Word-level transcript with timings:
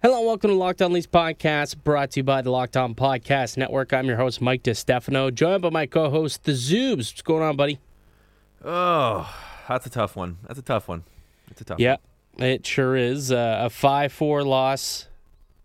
Hello, 0.00 0.18
and 0.18 0.26
welcome 0.26 0.50
to 0.50 0.56
Locked 0.56 0.80
On 0.80 0.92
Leafs 0.92 1.08
podcast, 1.08 1.82
brought 1.82 2.12
to 2.12 2.20
you 2.20 2.24
by 2.24 2.40
the 2.40 2.52
Locked 2.52 2.76
On 2.76 2.94
Podcast 2.94 3.56
Network. 3.56 3.92
I'm 3.92 4.06
your 4.06 4.16
host, 4.16 4.40
Mike 4.40 4.62
DiStefano, 4.62 5.34
joined 5.34 5.62
by 5.62 5.70
my 5.70 5.86
co-host, 5.86 6.44
the 6.44 6.52
Zoobs. 6.52 6.96
What's 6.98 7.22
going 7.22 7.42
on, 7.42 7.56
buddy? 7.56 7.80
Oh, 8.64 9.28
that's 9.68 9.86
a 9.86 9.90
tough 9.90 10.14
one. 10.14 10.38
That's 10.46 10.58
a 10.60 10.62
tough 10.62 10.86
one. 10.86 11.02
It's 11.50 11.62
a 11.62 11.64
tough. 11.64 11.80
Yeah, 11.80 11.96
it 12.38 12.64
sure 12.64 12.94
is. 12.94 13.32
Uh, 13.32 13.58
a 13.62 13.70
five-four 13.70 14.44
loss 14.44 15.08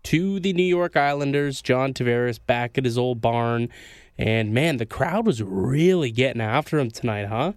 to 0.04 0.40
the 0.40 0.52
New 0.52 0.64
York 0.64 0.96
Islanders. 0.96 1.62
John 1.62 1.94
Tavares 1.94 2.40
back 2.44 2.76
at 2.76 2.84
his 2.84 2.98
old 2.98 3.20
barn, 3.20 3.68
and 4.18 4.52
man, 4.52 4.78
the 4.78 4.86
crowd 4.86 5.26
was 5.26 5.44
really 5.44 6.10
getting 6.10 6.42
after 6.42 6.80
him 6.80 6.90
tonight, 6.90 7.26
huh? 7.26 7.52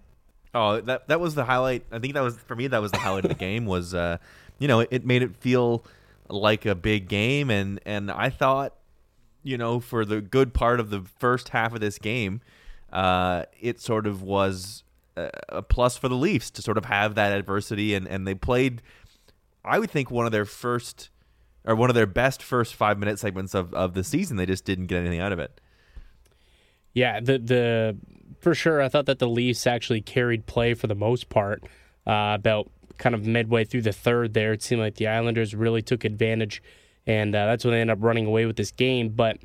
Oh, 0.54 0.80
that 0.82 1.08
that 1.08 1.20
was 1.20 1.34
the 1.34 1.46
highlight. 1.46 1.86
I 1.92 1.98
think 1.98 2.14
that 2.14 2.22
was 2.22 2.38
for 2.38 2.56
me. 2.56 2.68
That 2.68 2.84
was 2.84 2.92
the 2.92 3.00
highlight 3.00 3.26
of 3.26 3.30
the 3.30 3.36
game. 3.48 3.66
Was 3.66 3.96
uh, 3.96 4.18
you 4.60 4.68
know, 4.68 4.82
it, 4.82 4.90
it 4.92 5.06
made 5.06 5.24
it 5.24 5.36
feel 5.38 5.84
like 6.30 6.66
a 6.66 6.76
big 6.76 7.08
game, 7.08 7.50
and 7.50 7.80
and 7.86 8.12
I 8.12 8.30
thought, 8.30 8.76
you 9.44 9.58
know, 9.58 9.80
for 9.80 10.06
the 10.06 10.22
good 10.22 10.54
part 10.54 10.80
of 10.80 10.90
the 10.90 11.02
first 11.02 11.50
half 11.50 11.74
of 11.74 11.80
this 11.80 11.98
game, 11.98 12.42
uh, 12.92 13.44
it 13.60 13.80
sort 13.80 14.08
of 14.08 14.22
was 14.22 14.84
a, 15.16 15.62
plus 15.62 15.98
for 15.98 16.08
the 16.08 16.16
Leafs 16.16 16.50
to 16.52 16.62
sort 16.62 16.78
of 16.78 16.86
have 16.86 17.16
that 17.16 17.32
adversity, 17.32 17.94
and 17.94 18.08
and 18.08 18.28
they 18.28 18.36
played. 18.36 18.82
I 19.66 19.80
would 19.80 19.92
think 19.92 20.10
one 20.10 20.26
of 20.26 20.32
their 20.32 20.46
first 20.46 21.10
or 21.66 21.76
one 21.76 21.90
of 21.90 21.96
their 21.96 22.08
best 22.08 22.42
first 22.42 22.74
five 22.74 22.98
minute 22.98 23.20
segments 23.20 23.54
of, 23.54 23.74
of 23.74 23.94
the 23.94 24.04
season. 24.04 24.38
They 24.38 24.46
just 24.46 24.64
didn't 24.64 24.88
get 24.88 25.00
anything 25.00 25.20
out 25.20 25.34
of 25.34 25.40
it. 25.40 25.60
Yeah, 26.94 27.20
the 27.20 27.38
the 27.38 27.98
for 28.40 28.56
sure. 28.56 28.82
I 28.82 28.90
thought 28.90 29.06
that 29.06 29.20
the 29.20 29.28
Leafs 29.28 29.68
actually 29.68 30.02
carried 30.02 30.46
play 30.46 30.74
for 30.74 30.88
the 30.88 30.96
most 30.96 31.30
part. 31.30 31.64
Uh, 32.08 32.36
about 32.40 32.72
kind 32.98 33.16
of 33.16 33.26
midway 33.26 33.64
through 33.64 33.84
the 33.84 33.94
third, 33.94 34.34
there 34.34 34.54
it 34.54 34.62
seemed 34.62 34.82
like 34.82 34.96
the 34.96 35.08
Islanders 35.08 35.56
really 35.56 35.82
took 35.82 36.04
advantage, 36.04 36.62
and 37.06 37.36
uh, 37.36 37.46
that's 37.46 37.64
when 37.64 37.74
they 37.74 37.82
ended 37.82 37.98
up 37.98 38.04
running 38.04 38.26
away 38.26 38.46
with 38.46 38.56
this 38.56 38.72
game. 38.72 39.10
But 39.10 39.38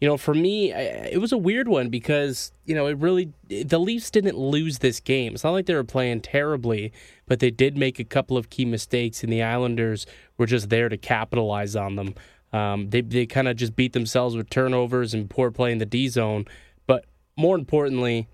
you 0.00 0.08
know, 0.08 0.16
for 0.16 0.32
me, 0.32 0.72
it 0.72 1.20
was 1.20 1.30
a 1.30 1.38
weird 1.38 1.68
one 1.68 1.90
because 1.90 2.52
you 2.64 2.74
know 2.74 2.86
it 2.86 2.96
really 2.98 3.32
the 3.48 3.78
Leafs 3.78 4.10
didn't 4.10 4.38
lose 4.38 4.78
this 4.78 4.98
game. 4.98 5.34
It's 5.34 5.44
not 5.44 5.50
like 5.50 5.66
they 5.66 5.74
were 5.74 5.84
playing 5.84 6.22
terribly, 6.22 6.92
but 7.26 7.40
they 7.40 7.50
did 7.50 7.76
make 7.76 7.98
a 7.98 8.04
couple 8.04 8.36
of 8.36 8.48
key 8.48 8.64
mistakes, 8.64 9.22
and 9.22 9.32
the 9.32 9.42
Islanders 9.42 10.06
were 10.38 10.46
just 10.46 10.70
there 10.70 10.88
to 10.88 10.96
capitalize 10.96 11.76
on 11.76 11.96
them. 11.96 12.14
Um, 12.52 12.88
they 12.90 13.02
they 13.02 13.26
kind 13.26 13.46
of 13.46 13.56
just 13.56 13.76
beat 13.76 13.92
themselves 13.92 14.36
with 14.36 14.48
turnovers 14.48 15.12
and 15.12 15.28
poor 15.28 15.50
play 15.50 15.70
in 15.70 15.78
the 15.78 15.86
D 15.86 16.08
zone. 16.08 16.46
But 16.86 17.04
more 17.36 17.56
importantly, 17.56 18.26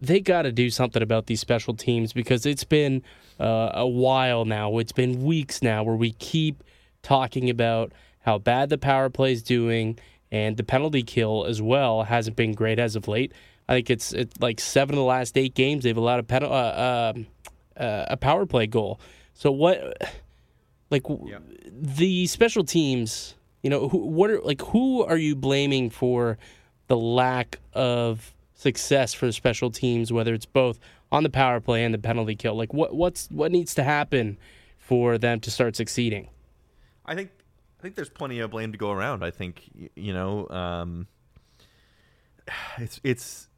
they 0.00 0.20
got 0.20 0.42
to 0.42 0.52
do 0.52 0.70
something 0.70 1.02
about 1.02 1.26
these 1.26 1.40
special 1.40 1.74
teams 1.74 2.12
because 2.12 2.46
it's 2.46 2.64
been 2.64 3.02
uh, 3.38 3.70
a 3.74 3.86
while 3.86 4.44
now. 4.44 4.78
It's 4.78 4.92
been 4.92 5.22
weeks 5.22 5.62
now 5.62 5.82
where 5.82 5.96
we 5.96 6.12
keep 6.12 6.64
talking 7.02 7.50
about 7.50 7.92
how 8.20 8.38
bad 8.38 8.70
the 8.70 8.78
power 8.78 9.10
play 9.10 9.32
is 9.32 9.42
doing, 9.42 9.98
and 10.30 10.56
the 10.56 10.62
penalty 10.62 11.02
kill 11.02 11.44
as 11.46 11.60
well 11.60 12.04
hasn't 12.04 12.36
been 12.36 12.54
great 12.54 12.78
as 12.78 12.96
of 12.96 13.08
late. 13.08 13.32
I 13.68 13.74
think 13.74 13.90
it's 13.90 14.12
it's 14.12 14.38
like 14.40 14.58
seven 14.60 14.94
of 14.94 14.98
the 14.98 15.04
last 15.04 15.36
eight 15.38 15.54
games 15.54 15.84
they've 15.84 15.96
allowed 15.96 16.20
a 16.20 16.24
pen, 16.24 16.44
uh, 16.44 16.46
uh, 16.46 17.12
uh, 17.76 18.06
a 18.08 18.16
power 18.16 18.46
play 18.46 18.66
goal. 18.66 19.00
So 19.34 19.52
what, 19.52 19.96
like 20.90 21.04
yeah. 21.08 21.38
the 21.70 22.26
special 22.26 22.64
teams, 22.64 23.36
you 23.62 23.70
know, 23.70 23.88
who, 23.88 23.98
what 23.98 24.30
are 24.30 24.40
like 24.40 24.60
who 24.62 25.04
are 25.04 25.16
you 25.16 25.36
blaming 25.36 25.88
for 25.88 26.36
the 26.88 26.96
lack 26.96 27.58
of 27.72 28.34
success 28.60 29.14
for 29.14 29.32
special 29.32 29.70
teams, 29.70 30.12
whether 30.12 30.34
it's 30.34 30.46
both 30.46 30.78
on 31.10 31.22
the 31.22 31.30
power 31.30 31.60
play 31.60 31.84
and 31.84 31.94
the 31.94 31.98
penalty 31.98 32.36
kill? 32.36 32.54
Like 32.54 32.74
what 32.74 32.94
what's 32.94 33.28
what 33.30 33.50
needs 33.50 33.74
to 33.74 33.82
happen 33.82 34.38
for 34.78 35.18
them 35.18 35.40
to 35.40 35.50
start 35.50 35.76
succeeding? 35.76 36.28
I 37.06 37.14
think 37.14 37.30
I 37.78 37.82
think 37.82 37.94
there's 37.94 38.10
plenty 38.10 38.40
of 38.40 38.50
blame 38.50 38.72
to 38.72 38.78
go 38.78 38.90
around. 38.90 39.24
I 39.24 39.30
think 39.30 39.62
you 39.96 40.12
know 40.12 40.48
um, 40.48 41.06
it's 42.78 43.00
it's 43.02 43.48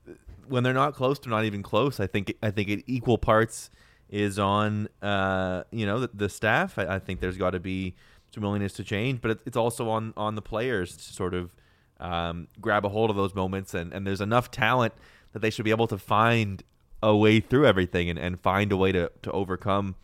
when 0.47 0.62
they're 0.62 0.72
not 0.72 0.94
close, 0.94 1.19
they're 1.19 1.31
not 1.31 1.44
even 1.44 1.62
close. 1.62 2.00
I 2.00 2.06
think 2.06 2.34
I 2.43 2.50
think 2.50 2.69
it 2.69 2.84
equal 2.87 3.19
parts 3.19 3.71
is 4.09 4.38
on 4.38 4.88
uh, 5.00 5.65
you 5.72 5.87
know 5.87 6.00
the, 6.00 6.10
the 6.15 6.28
staff. 6.28 6.78
I, 6.78 6.97
I, 6.97 6.99
think 6.99 7.21
there's 7.21 7.38
got 7.38 7.50
to 7.50 7.60
be 7.60 7.94
some 8.32 8.43
willingness 8.43 8.75
to 8.75 8.84
change, 8.84 9.21
but 9.21 9.32
it, 9.32 9.41
it's 9.47 9.56
also 9.56 9.88
on 9.88 10.12
on 10.16 10.34
the 10.34 10.43
players 10.43 10.97
to 10.97 11.12
sort 11.12 11.34
of 11.34 11.55
um, 12.02 12.48
grab 12.60 12.84
a 12.84 12.90
hold 12.90 13.08
of 13.08 13.16
those 13.16 13.34
moments. 13.34 13.72
And, 13.72 13.92
and 13.92 14.06
there's 14.06 14.20
enough 14.20 14.50
talent 14.50 14.92
that 15.32 15.38
they 15.40 15.48
should 15.48 15.64
be 15.64 15.70
able 15.70 15.86
to 15.86 15.96
find 15.96 16.62
a 17.02 17.16
way 17.16 17.40
through 17.40 17.66
everything 17.66 18.10
and, 18.10 18.18
and 18.18 18.38
find 18.38 18.70
a 18.72 18.76
way 18.76 18.92
to, 18.92 19.10
to 19.22 19.30
overcome 19.32 19.94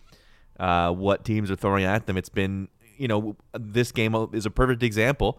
uh, 0.58 0.90
what 0.92 1.24
teams 1.24 1.50
are 1.50 1.56
throwing 1.56 1.84
at 1.84 2.06
them. 2.06 2.16
It's 2.16 2.28
been, 2.28 2.68
you 2.96 3.08
know, 3.08 3.36
this 3.52 3.92
game 3.92 4.14
is 4.32 4.46
a 4.46 4.50
perfect 4.50 4.82
example. 4.82 5.38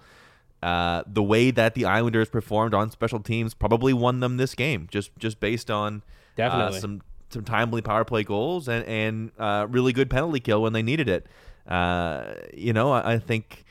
Uh, 0.61 1.03
the 1.07 1.23
way 1.23 1.51
that 1.51 1.73
the 1.73 1.85
Islanders 1.85 2.29
performed 2.29 2.73
on 2.73 2.91
special 2.91 3.21
teams 3.21 3.53
probably 3.53 3.93
won 3.93 4.19
them 4.19 4.35
this 4.35 4.55
game, 4.55 4.89
just 4.91 5.09
just 5.17 5.39
based 5.39 5.71
on 5.71 5.97
uh, 5.97 6.35
definitely 6.35 6.77
uh, 6.77 6.81
some 6.81 7.01
some 7.29 7.43
timely 7.45 7.81
power 7.81 8.03
play 8.03 8.23
goals 8.23 8.67
and 8.67 8.85
and 8.85 9.31
uh, 9.39 9.65
really 9.69 9.93
good 9.93 10.09
penalty 10.09 10.41
kill 10.41 10.61
when 10.61 10.73
they 10.73 10.83
needed 10.83 11.07
it. 11.07 11.27
Uh, 11.65 12.33
you 12.53 12.73
know, 12.73 12.91
I, 12.91 13.13
I 13.13 13.19
think 13.19 13.63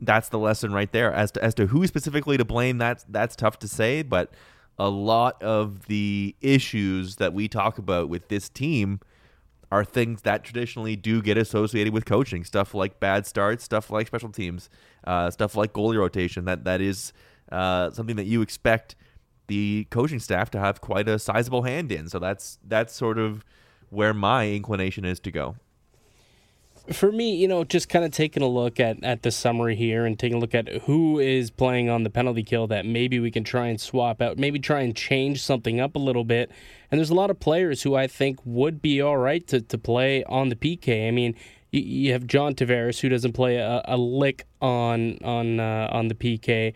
that's 0.00 0.28
the 0.28 0.38
lesson 0.38 0.72
right 0.72 0.90
there. 0.92 1.12
As 1.12 1.30
to 1.32 1.44
as 1.44 1.54
to 1.54 1.66
who 1.66 1.86
specifically 1.86 2.36
to 2.36 2.44
blame, 2.44 2.78
that's 2.78 3.04
that's 3.08 3.36
tough 3.36 3.58
to 3.60 3.68
say, 3.68 4.02
but 4.02 4.32
a 4.78 4.88
lot 4.88 5.42
of 5.42 5.86
the 5.86 6.34
issues 6.40 7.16
that 7.16 7.32
we 7.32 7.48
talk 7.48 7.78
about 7.78 8.08
with 8.08 8.28
this 8.28 8.48
team 8.48 9.00
are 9.70 9.84
things 9.84 10.22
that 10.22 10.44
traditionally 10.44 10.96
do 10.96 11.22
get 11.22 11.36
associated 11.36 11.92
with 11.92 12.04
coaching. 12.04 12.44
Stuff 12.44 12.74
like 12.74 13.00
bad 13.00 13.26
starts, 13.26 13.64
stuff 13.64 13.90
like 13.90 14.06
special 14.06 14.30
teams, 14.30 14.68
uh, 15.06 15.30
stuff 15.30 15.56
like 15.56 15.72
goalie 15.72 15.98
rotation. 15.98 16.44
That 16.44 16.64
that 16.64 16.80
is 16.80 17.12
uh, 17.50 17.90
something 17.90 18.16
that 18.16 18.26
you 18.26 18.42
expect 18.42 18.96
the 19.46 19.86
coaching 19.90 20.18
staff 20.18 20.50
to 20.50 20.58
have 20.58 20.80
quite 20.80 21.08
a 21.08 21.18
sizable 21.18 21.62
hand 21.62 21.92
in. 21.92 22.08
So 22.08 22.18
that's 22.18 22.58
that's 22.66 22.94
sort 22.94 23.18
of 23.18 23.44
where 23.90 24.14
my 24.14 24.50
inclination 24.50 25.04
is 25.04 25.20
to 25.20 25.30
go 25.30 25.56
for 26.92 27.10
me, 27.10 27.34
you 27.34 27.48
know, 27.48 27.64
just 27.64 27.88
kind 27.88 28.04
of 28.04 28.10
taking 28.10 28.42
a 28.42 28.48
look 28.48 28.78
at, 28.78 29.02
at 29.02 29.22
the 29.22 29.30
summary 29.30 29.74
here 29.74 30.04
and 30.04 30.18
taking 30.18 30.36
a 30.36 30.40
look 30.40 30.54
at 30.54 30.68
who 30.82 31.18
is 31.18 31.50
playing 31.50 31.88
on 31.88 32.02
the 32.02 32.10
penalty 32.10 32.42
kill 32.42 32.66
that 32.66 32.84
maybe 32.84 33.18
we 33.18 33.30
can 33.30 33.44
try 33.44 33.68
and 33.68 33.80
swap 33.80 34.20
out, 34.20 34.38
maybe 34.38 34.58
try 34.58 34.80
and 34.80 34.94
change 34.94 35.42
something 35.42 35.80
up 35.80 35.96
a 35.96 35.98
little 35.98 36.24
bit. 36.24 36.50
And 36.90 36.98
there's 36.98 37.10
a 37.10 37.14
lot 37.14 37.30
of 37.30 37.40
players 37.40 37.82
who 37.82 37.94
I 37.94 38.06
think 38.06 38.38
would 38.44 38.82
be 38.82 39.00
all 39.00 39.16
right 39.16 39.46
to, 39.48 39.60
to 39.62 39.78
play 39.78 40.24
on 40.24 40.50
the 40.50 40.56
PK. 40.56 41.08
I 41.08 41.10
mean, 41.10 41.34
you, 41.70 41.80
you 41.80 42.12
have 42.12 42.26
John 42.26 42.54
Tavares 42.54 43.00
who 43.00 43.08
doesn't 43.08 43.32
play 43.32 43.56
a, 43.56 43.82
a 43.86 43.96
lick 43.96 44.46
on 44.60 45.18
on 45.24 45.60
uh, 45.60 45.88
on 45.90 46.08
the 46.08 46.14
PK. 46.14 46.74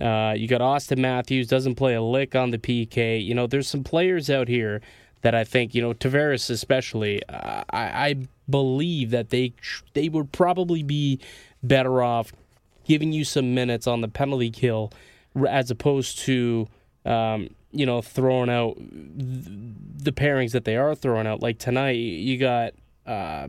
Uh, 0.00 0.34
you 0.34 0.46
got 0.46 0.60
Auston 0.60 0.98
Matthews 0.98 1.48
doesn't 1.48 1.76
play 1.76 1.94
a 1.94 2.02
lick 2.02 2.34
on 2.34 2.50
the 2.50 2.58
PK. 2.58 3.24
You 3.24 3.34
know, 3.34 3.46
there's 3.46 3.68
some 3.68 3.82
players 3.82 4.28
out 4.28 4.48
here 4.48 4.82
that 5.22 5.34
I 5.34 5.44
think 5.44 5.74
you 5.74 5.80
know 5.80 5.94
Tavares 5.94 6.50
especially. 6.50 7.22
Uh, 7.28 7.64
I, 7.70 7.80
I 7.80 8.14
believe 8.48 9.10
that 9.10 9.30
they 9.30 9.52
they 9.94 10.08
would 10.08 10.32
probably 10.32 10.82
be 10.82 11.20
better 11.62 12.02
off 12.02 12.32
giving 12.84 13.12
you 13.12 13.24
some 13.24 13.54
minutes 13.54 13.86
on 13.86 14.00
the 14.00 14.08
penalty 14.08 14.50
kill 14.50 14.92
as 15.48 15.70
opposed 15.70 16.18
to 16.18 16.68
um, 17.04 17.48
you 17.72 17.84
know 17.84 18.00
throwing 18.00 18.50
out 18.50 18.76
the 18.78 20.12
pairings 20.12 20.52
that 20.52 20.64
they 20.64 20.76
are 20.76 20.94
throwing 20.94 21.26
out. 21.26 21.42
Like 21.42 21.58
tonight, 21.58 21.96
you 21.96 22.38
got 22.38 22.72
uh, 23.06 23.48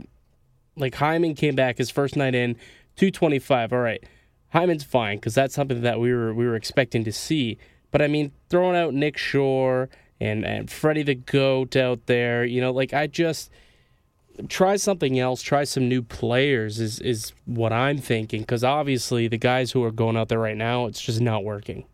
like 0.76 0.96
Hyman 0.96 1.36
came 1.36 1.56
back 1.56 1.78
his 1.78 1.90
first 1.90 2.16
night 2.16 2.36
in, 2.36 2.56
two 2.96 3.12
twenty 3.12 3.40
five. 3.40 3.72
All 3.72 3.80
right, 3.80 4.04
Hyman's 4.50 4.84
fine 4.84 5.18
because 5.18 5.36
that's 5.36 5.56
something 5.56 5.82
that 5.82 6.00
we 6.00 6.14
were 6.14 6.34
we 6.34 6.46
were 6.46 6.56
expecting 6.56 7.04
to 7.04 7.12
see. 7.12 7.58
But 7.92 8.02
I 8.02 8.08
mean, 8.08 8.32
throwing 8.50 8.76
out 8.76 8.94
Nick 8.94 9.18
Shore 9.18 9.90
and 10.20 10.46
and 10.46 10.70
Freddie 10.70 11.04
the 11.04 11.16
Goat 11.16 11.76
out 11.76 12.06
there, 12.08 12.44
you 12.44 12.62
know, 12.62 12.72
like 12.72 12.94
I 12.94 13.08
just 13.08 13.50
try 14.48 14.76
something 14.76 15.20
else, 15.20 15.42
try 15.42 15.64
some 15.64 15.90
new 15.90 16.02
players 16.02 16.80
is 16.80 17.00
is 17.00 17.34
what 17.46 17.74
I'm 17.74 17.98
thinking 17.98 18.42
because 18.42 18.64
obviously 18.64 19.28
the 19.28 19.38
guys 19.38 19.72
who 19.72 19.84
are 19.84 19.92
going 19.92 20.18
out 20.18 20.30
there 20.30 20.40
right 20.40 20.58
now, 20.58 20.86
it's 20.86 21.02
just 21.02 21.22
not 21.22 21.44
working. 21.44 21.86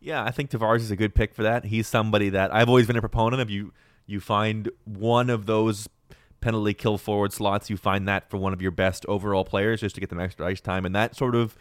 Yeah, 0.00 0.24
I 0.24 0.30
think 0.30 0.50
Tavares 0.50 0.80
is 0.80 0.90
a 0.90 0.96
good 0.96 1.14
pick 1.14 1.34
for 1.34 1.42
that. 1.42 1.66
He's 1.66 1.86
somebody 1.86 2.30
that 2.30 2.54
I've 2.54 2.68
always 2.68 2.86
been 2.86 2.96
a 2.96 3.00
proponent 3.00 3.42
of. 3.42 3.50
You 3.50 3.72
you 4.06 4.20
find 4.20 4.70
one 4.84 5.30
of 5.30 5.46
those 5.46 5.88
penalty 6.40 6.74
kill 6.74 6.98
forward 6.98 7.32
slots, 7.32 7.68
you 7.68 7.76
find 7.76 8.08
that 8.08 8.30
for 8.30 8.38
one 8.38 8.52
of 8.52 8.62
your 8.62 8.70
best 8.70 9.04
overall 9.06 9.44
players 9.44 9.80
just 9.80 9.94
to 9.94 10.00
get 10.00 10.08
them 10.08 10.20
extra 10.20 10.46
ice 10.46 10.60
time, 10.60 10.86
and 10.86 10.94
that 10.94 11.16
sort 11.16 11.34
of 11.34 11.56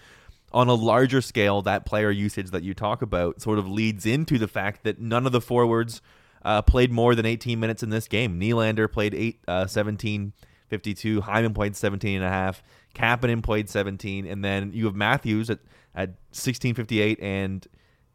on 0.52 0.68
a 0.68 0.74
larger 0.74 1.22
scale, 1.22 1.62
that 1.62 1.86
player 1.86 2.10
usage 2.10 2.50
that 2.52 2.64
you 2.64 2.74
talk 2.74 3.02
about 3.02 3.42
sort 3.42 3.60
of 3.60 3.70
leads 3.70 4.06
into 4.06 4.38
the 4.38 4.48
fact 4.48 4.84
that 4.84 5.00
none 5.00 5.26
of 5.26 5.32
the 5.32 5.42
forwards 5.42 6.02
uh, 6.44 6.62
played 6.62 6.92
more 6.92 7.16
than 7.16 7.26
18 7.26 7.60
minutes 7.60 7.84
in 7.84 7.90
this 7.90 8.08
game. 8.08 8.40
Nylander 8.40 8.92
played 8.92 9.14
eight, 9.14 9.40
uh, 9.48 9.68
17, 9.68 10.34
52. 10.70 11.22
Hyman 11.22 11.54
played 11.54 11.76
17 11.76 12.16
and 12.16 12.26
a 12.26 12.30
half. 12.30 12.64
Kapanen 12.96 13.44
played 13.44 13.70
17. 13.70 14.26
And 14.26 14.44
then 14.44 14.72
you 14.74 14.86
have 14.86 14.96
Matthews 14.96 15.50
at, 15.50 15.60
at 15.94 16.12
16.58 16.32 17.22
and 17.22 17.68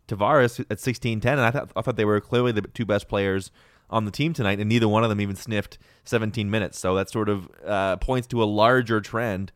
Tavares 0.08 0.60
at 0.60 0.78
16.10. 0.78 1.24
And 1.24 1.40
I, 1.40 1.50
th- 1.50 1.64
I 1.76 1.82
thought 1.82 1.96
they 1.96 2.04
were 2.04 2.20
clearly 2.20 2.52
the 2.52 2.62
two 2.62 2.84
best 2.84 3.08
players 3.08 3.50
on 3.90 4.06
the 4.06 4.10
team 4.10 4.32
tonight, 4.32 4.58
and 4.58 4.68
neither 4.68 4.88
one 4.88 5.04
of 5.04 5.10
them 5.10 5.20
even 5.20 5.36
sniffed 5.36 5.78
17 6.04 6.50
minutes. 6.50 6.78
So 6.78 6.94
that 6.94 7.10
sort 7.10 7.28
of 7.28 7.48
uh, 7.64 7.96
points 7.96 8.26
to 8.28 8.42
a 8.42 8.44
larger 8.44 9.00
trend 9.00 9.52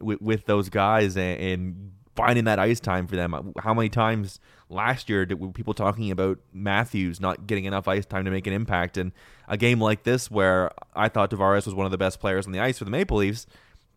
with, 0.00 0.20
with 0.20 0.46
those 0.46 0.68
guys 0.68 1.16
and, 1.16 1.40
and 1.40 1.92
finding 2.14 2.44
that 2.44 2.58
ice 2.58 2.80
time 2.80 3.06
for 3.06 3.16
them. 3.16 3.54
How 3.58 3.74
many 3.74 3.88
times 3.88 4.40
last 4.68 5.08
year 5.08 5.24
did 5.26 5.40
we, 5.40 5.48
people 5.48 5.74
talking 5.74 6.10
about 6.10 6.38
Matthews 6.52 7.20
not 7.20 7.46
getting 7.46 7.64
enough 7.64 7.88
ice 7.88 8.06
time 8.06 8.24
to 8.24 8.30
make 8.30 8.46
an 8.46 8.52
impact? 8.52 8.96
And 8.96 9.12
a 9.48 9.56
game 9.56 9.80
like 9.80 10.02
this, 10.04 10.30
where 10.30 10.70
I 10.94 11.08
thought 11.08 11.30
Tavares 11.30 11.66
was 11.66 11.74
one 11.74 11.86
of 11.86 11.92
the 11.92 11.98
best 11.98 12.20
players 12.20 12.46
on 12.46 12.52
the 12.52 12.60
ice 12.60 12.78
for 12.78 12.84
the 12.84 12.90
Maple 12.90 13.18
Leafs, 13.18 13.46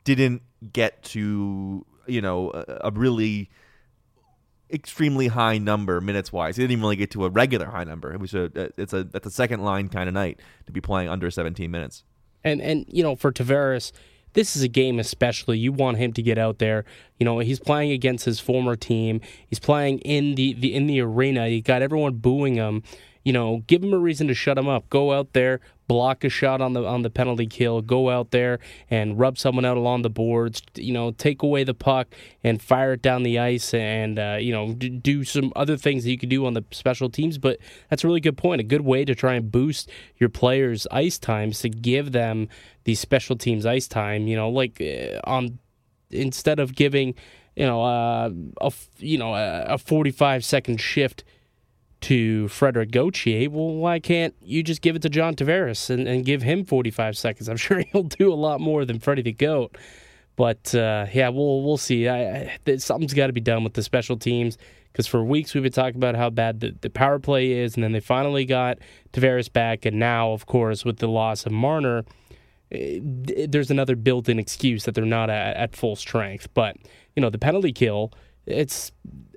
didn't 0.03 0.41
get 0.71 1.03
to 1.03 1.85
you 2.07 2.21
know 2.21 2.51
a, 2.51 2.87
a 2.87 2.91
really 2.91 3.49
extremely 4.71 5.27
high 5.27 5.57
number 5.57 6.01
minutes 6.01 6.31
wise. 6.31 6.55
He 6.55 6.63
didn't 6.63 6.73
even 6.73 6.83
really 6.83 6.95
get 6.95 7.11
to 7.11 7.25
a 7.25 7.29
regular 7.29 7.67
high 7.67 7.83
number. 7.83 8.13
It 8.13 8.19
was 8.19 8.33
a 8.33 8.51
it's 8.77 8.93
a 8.93 9.03
that's 9.03 9.27
a 9.27 9.31
second 9.31 9.63
line 9.63 9.89
kind 9.89 10.07
of 10.07 10.13
night 10.13 10.39
to 10.65 10.71
be 10.71 10.81
playing 10.81 11.09
under 11.09 11.29
17 11.29 11.69
minutes. 11.69 12.03
And 12.43 12.61
and 12.61 12.85
you 12.87 13.03
know 13.03 13.15
for 13.15 13.31
Tavares, 13.31 13.91
this 14.35 14.55
is 14.55 14.61
a 14.61 14.67
game 14.67 14.99
especially 14.99 15.57
you 15.57 15.73
want 15.73 15.97
him 15.97 16.13
to 16.13 16.21
get 16.21 16.37
out 16.37 16.59
there. 16.59 16.85
You 17.19 17.25
know 17.25 17.39
he's 17.39 17.59
playing 17.59 17.91
against 17.91 18.25
his 18.25 18.39
former 18.39 18.75
team. 18.75 19.19
He's 19.47 19.59
playing 19.59 19.99
in 19.99 20.35
the, 20.35 20.53
the 20.53 20.73
in 20.73 20.87
the 20.87 21.01
arena. 21.01 21.47
You 21.47 21.61
got 21.61 21.81
everyone 21.81 22.13
booing 22.13 22.55
him 22.55 22.83
you 23.25 23.33
know, 23.33 23.63
give 23.65 23.83
him 23.83 23.91
a 23.91 23.97
reason 23.97 24.27
to 24.27 24.33
shut 24.35 24.57
him 24.57 24.67
up. 24.67 24.87
Go 24.89 25.11
out 25.11 25.33
there, 25.33 25.59
block 25.87 26.23
a 26.23 26.29
shot 26.29 26.61
on 26.61 26.73
the 26.73 26.85
on 26.85 27.01
the 27.01 27.09
penalty 27.09 27.45
kill. 27.45 27.81
Go 27.81 28.09
out 28.09 28.31
there 28.31 28.59
and 28.89 29.19
rub 29.19 29.37
someone 29.37 29.65
out 29.65 29.77
along 29.77 30.01
the 30.01 30.09
boards. 30.09 30.61
You 30.75 30.93
know, 30.93 31.11
take 31.11 31.41
away 31.41 31.63
the 31.63 31.73
puck 31.73 32.07
and 32.43 32.61
fire 32.61 32.93
it 32.93 33.01
down 33.01 33.23
the 33.23 33.39
ice, 33.39 33.73
and 33.73 34.19
uh, 34.19 34.37
you 34.39 34.51
know, 34.51 34.73
do 34.73 35.23
some 35.23 35.51
other 35.55 35.77
things 35.77 36.03
that 36.03 36.11
you 36.11 36.17
could 36.17 36.29
do 36.29 36.45
on 36.45 36.53
the 36.53 36.63
special 36.71 37.09
teams. 37.09 37.37
But 37.37 37.59
that's 37.89 38.03
a 38.03 38.07
really 38.07 38.21
good 38.21 38.37
point. 38.37 38.61
A 38.61 38.63
good 38.63 38.81
way 38.81 39.05
to 39.05 39.15
try 39.15 39.35
and 39.35 39.51
boost 39.51 39.89
your 40.17 40.29
players' 40.29 40.87
ice 40.91 41.17
times 41.17 41.59
to 41.59 41.69
give 41.69 42.11
them 42.11 42.49
these 42.83 42.99
special 42.99 43.35
teams 43.35 43.65
ice 43.65 43.87
time. 43.87 44.27
You 44.27 44.35
know, 44.35 44.49
like 44.49 44.81
uh, 44.81 45.19
on 45.23 45.59
instead 46.11 46.59
of 46.59 46.75
giving 46.75 47.15
you 47.55 47.65
know 47.65 47.83
uh, 47.83 48.29
a 48.61 48.73
you 48.97 49.17
know 49.17 49.33
a 49.33 49.77
45 49.77 50.43
second 50.43 50.79
shift 50.81 51.23
to 52.05 52.47
Frederik 52.49 52.91
Gauthier, 52.91 53.49
well, 53.49 53.73
why 53.73 53.97
can't 53.99 54.35
you 54.43 54.61
just 54.61 54.81
give 54.81 54.95
it 54.95 55.01
to 55.01 55.09
John 55.09 55.35
Tavares 55.35 55.89
and, 55.89 56.07
and 56.07 56.23
give 56.23 56.43
him 56.43 56.63
45 56.63 57.17
seconds? 57.17 57.49
I'm 57.49 57.57
sure 57.57 57.79
he'll 57.79 58.03
do 58.03 58.31
a 58.31 58.35
lot 58.35 58.61
more 58.61 58.85
than 58.85 58.99
Freddie 58.99 59.23
the 59.23 59.31
Goat. 59.31 59.75
But 60.35 60.75
uh, 60.75 61.07
yeah, 61.13 61.29
we'll 61.29 61.63
we'll 61.63 61.77
see. 61.77 62.07
I, 62.07 62.57
I, 62.67 62.75
something's 62.77 63.13
got 63.13 63.27
to 63.27 63.33
be 63.33 63.41
done 63.41 63.63
with 63.63 63.73
the 63.73 63.81
special 63.81 64.17
teams 64.17 64.57
because 64.91 65.07
for 65.07 65.23
weeks 65.23 65.53
we've 65.53 65.63
been 65.63 65.71
talking 65.71 65.95
about 65.95 66.15
how 66.15 66.29
bad 66.29 66.59
the, 66.59 66.75
the 66.81 66.89
power 66.89 67.19
play 67.19 67.53
is, 67.53 67.75
and 67.75 67.83
then 67.83 67.93
they 67.93 68.01
finally 68.01 68.45
got 68.45 68.77
Tavares 69.13 69.51
back, 69.51 69.85
and 69.85 69.97
now, 69.97 70.31
of 70.31 70.45
course, 70.45 70.85
with 70.85 70.97
the 70.97 71.07
loss 71.07 71.45
of 71.45 71.53
Marner, 71.53 72.03
eh, 72.71 72.99
there's 73.01 73.71
another 73.71 73.95
built-in 73.95 74.37
excuse 74.37 74.83
that 74.83 74.93
they're 74.93 75.05
not 75.05 75.29
at, 75.29 75.55
at 75.55 75.75
full 75.75 75.95
strength. 75.95 76.49
But 76.53 76.75
you 77.15 77.21
know, 77.21 77.29
the 77.29 77.39
penalty 77.39 77.71
kill 77.71 78.11
it's 78.45 78.91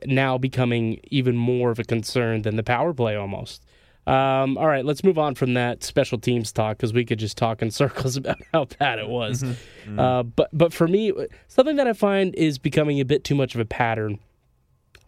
now 0.06 0.38
becoming 0.38 1.00
even 1.04 1.36
more 1.36 1.70
of 1.70 1.78
a 1.78 1.84
concern 1.84 2.42
than 2.42 2.56
the 2.56 2.62
power 2.62 2.92
play 2.92 3.16
almost. 3.16 3.64
Um, 4.08 4.56
all 4.56 4.66
right, 4.66 4.86
let's 4.86 5.04
move 5.04 5.18
on 5.18 5.34
from 5.34 5.52
that 5.52 5.84
special 5.84 6.18
teams 6.18 6.50
talk 6.50 6.78
because 6.78 6.94
we 6.94 7.04
could 7.04 7.18
just 7.18 7.36
talk 7.36 7.60
in 7.60 7.70
circles 7.82 8.16
about 8.16 8.38
how 8.54 8.64
bad 8.78 8.98
it 8.98 9.08
was. 9.08 9.42
Mm-hmm. 9.42 9.90
Mm-hmm. 9.90 10.00
Uh, 10.00 10.22
but 10.22 10.48
but 10.52 10.72
for 10.72 10.88
me, 10.88 11.12
something 11.48 11.76
that 11.76 11.86
I 11.86 11.92
find 11.92 12.34
is 12.34 12.58
becoming 12.58 13.00
a 13.00 13.04
bit 13.04 13.22
too 13.22 13.34
much 13.34 13.54
of 13.54 13.60
a 13.60 13.66
pattern. 13.66 14.18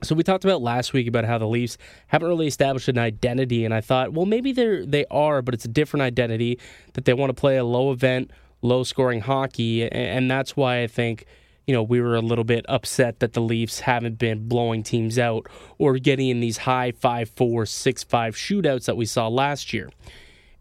So 0.03 0.15
we 0.15 0.23
talked 0.23 0.45
about 0.45 0.63
last 0.63 0.93
week 0.93 1.07
about 1.07 1.25
how 1.25 1.39
the 1.39 1.47
Leafs 1.47 1.77
haven't 2.09 2.29
really 2.29 2.47
established 2.47 2.89
an 2.89 2.99
identity, 2.99 3.65
and 3.65 3.73
I 3.73 3.81
thought, 3.81 4.13
well, 4.13 4.27
maybe 4.27 4.53
they're 4.53 4.85
they 4.85 5.07
are, 5.11 5.41
but 5.41 5.55
it's 5.55 5.65
a 5.65 5.69
different 5.69 6.03
identity 6.03 6.59
that 6.93 7.07
they 7.07 7.15
want 7.15 7.31
to 7.31 7.35
play 7.35 7.57
a 7.57 7.65
low 7.65 7.93
event, 7.93 8.31
low 8.61 8.83
scoring 8.83 9.23
hockey, 9.23 9.83
and, 9.83 9.95
and 9.95 10.31
that's 10.31 10.59
why 10.59 10.83
I 10.83 10.87
think 10.87 11.25
you 11.67 11.75
know, 11.75 11.83
we 11.83 12.01
were 12.01 12.17
a 12.17 12.21
little 12.21 12.45
bit 12.45 12.65
upset 12.69 13.21
that 13.21 13.33
the 13.33 13.41
Leafs 13.41 13.81
haven't 13.81 14.19
been 14.19 14.49
blowing 14.49 14.83
teams 14.83 15.19
out 15.19 15.47
or 15.79 15.99
getting 15.99 16.29
in 16.29 16.41
these 16.41 16.59
high 16.59 16.93
5 16.93 17.31
4, 17.31 17.67
6 17.67 18.05
5 18.05 18.35
shootouts 18.35 18.87
that 18.87 18.97
we 18.97 19.05
saw 19.05 19.29
last 19.29 19.73
year. 19.73 19.91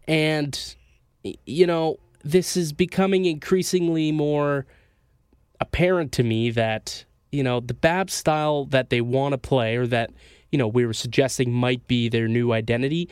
And, 0.06 0.76
you 1.46 1.66
know, 1.66 1.98
this 2.22 2.56
is 2.56 2.72
becoming 2.72 3.24
increasingly 3.24 4.12
more 4.12 4.66
apparent 5.60 6.12
to 6.12 6.22
me 6.22 6.50
that, 6.50 7.04
you 7.32 7.42
know, 7.42 7.60
the 7.60 7.74
Bab 7.74 8.10
style 8.10 8.64
that 8.66 8.90
they 8.90 9.00
want 9.00 9.32
to 9.32 9.38
play 9.38 9.76
or 9.76 9.86
that, 9.86 10.10
you 10.52 10.58
know, 10.58 10.68
we 10.68 10.86
were 10.86 10.92
suggesting 10.92 11.52
might 11.52 11.86
be 11.86 12.08
their 12.08 12.28
new 12.28 12.52
identity 12.52 13.08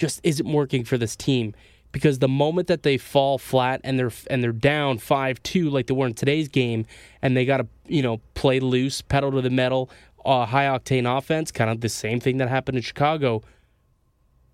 just 0.00 0.20
isn't 0.22 0.50
working 0.50 0.82
for 0.82 0.96
this 0.96 1.14
team 1.14 1.54
because 1.92 2.18
the 2.18 2.28
moment 2.28 2.68
that 2.68 2.82
they 2.82 2.96
fall 2.96 3.38
flat 3.38 3.80
and 3.84 3.98
they're 3.98 4.12
and 4.28 4.42
they're 4.42 4.52
down 4.52 4.98
five 4.98 5.42
two 5.42 5.70
like 5.70 5.86
they 5.86 5.94
were 5.94 6.06
in 6.06 6.14
today's 6.14 6.48
game, 6.48 6.86
and 7.22 7.36
they 7.36 7.44
got 7.44 7.58
to 7.58 7.66
you 7.86 8.02
know 8.02 8.20
play 8.34 8.60
loose, 8.60 9.00
pedal 9.02 9.32
to 9.32 9.40
the 9.40 9.50
metal, 9.50 9.90
uh, 10.24 10.46
high 10.46 10.66
octane 10.66 11.06
offense, 11.18 11.50
kind 11.50 11.70
of 11.70 11.80
the 11.80 11.88
same 11.88 12.20
thing 12.20 12.38
that 12.38 12.48
happened 12.48 12.76
in 12.76 12.82
Chicago. 12.82 13.42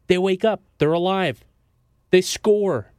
They 0.06 0.19
wake 0.19 0.44
up, 0.44 0.62
they're 0.79 0.93
alive, 0.93 1.44
they 2.11 2.21
score. 2.21 2.93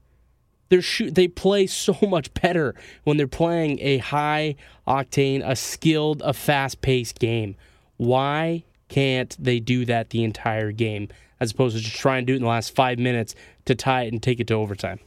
They're 0.69 0.81
shoot, 0.81 1.15
they 1.15 1.29
play 1.29 1.65
so 1.67 1.95
much 2.01 2.33
better 2.33 2.75
when 3.05 3.17
they're 3.17 3.27
playing 3.27 3.79
a 3.81 3.99
high 3.99 4.55
octane, 4.87 5.41
a 5.47 5.55
skilled, 5.55 6.21
a 6.23 6.33
fast 6.33 6.81
paced 6.81 7.19
game. 7.19 7.55
Why 7.95 8.63
can't 8.89 9.35
they 9.39 9.59
do 9.59 9.85
that 9.85 10.11
the 10.11 10.23
entire 10.23 10.71
game? 10.71 11.09
As 11.39 11.51
opposed 11.51 11.75
to 11.75 11.83
just 11.83 11.95
try 11.95 12.17
and 12.17 12.27
do 12.27 12.33
it 12.33 12.37
in 12.37 12.41
the 12.41 12.47
last 12.47 12.75
five 12.75 12.99
minutes 12.99 13.35
to 13.65 13.75
tie 13.75 14.03
it 14.03 14.13
and 14.13 14.21
take 14.21 14.39
it 14.39 14.47
to 14.47 14.53
overtime. 14.53 14.99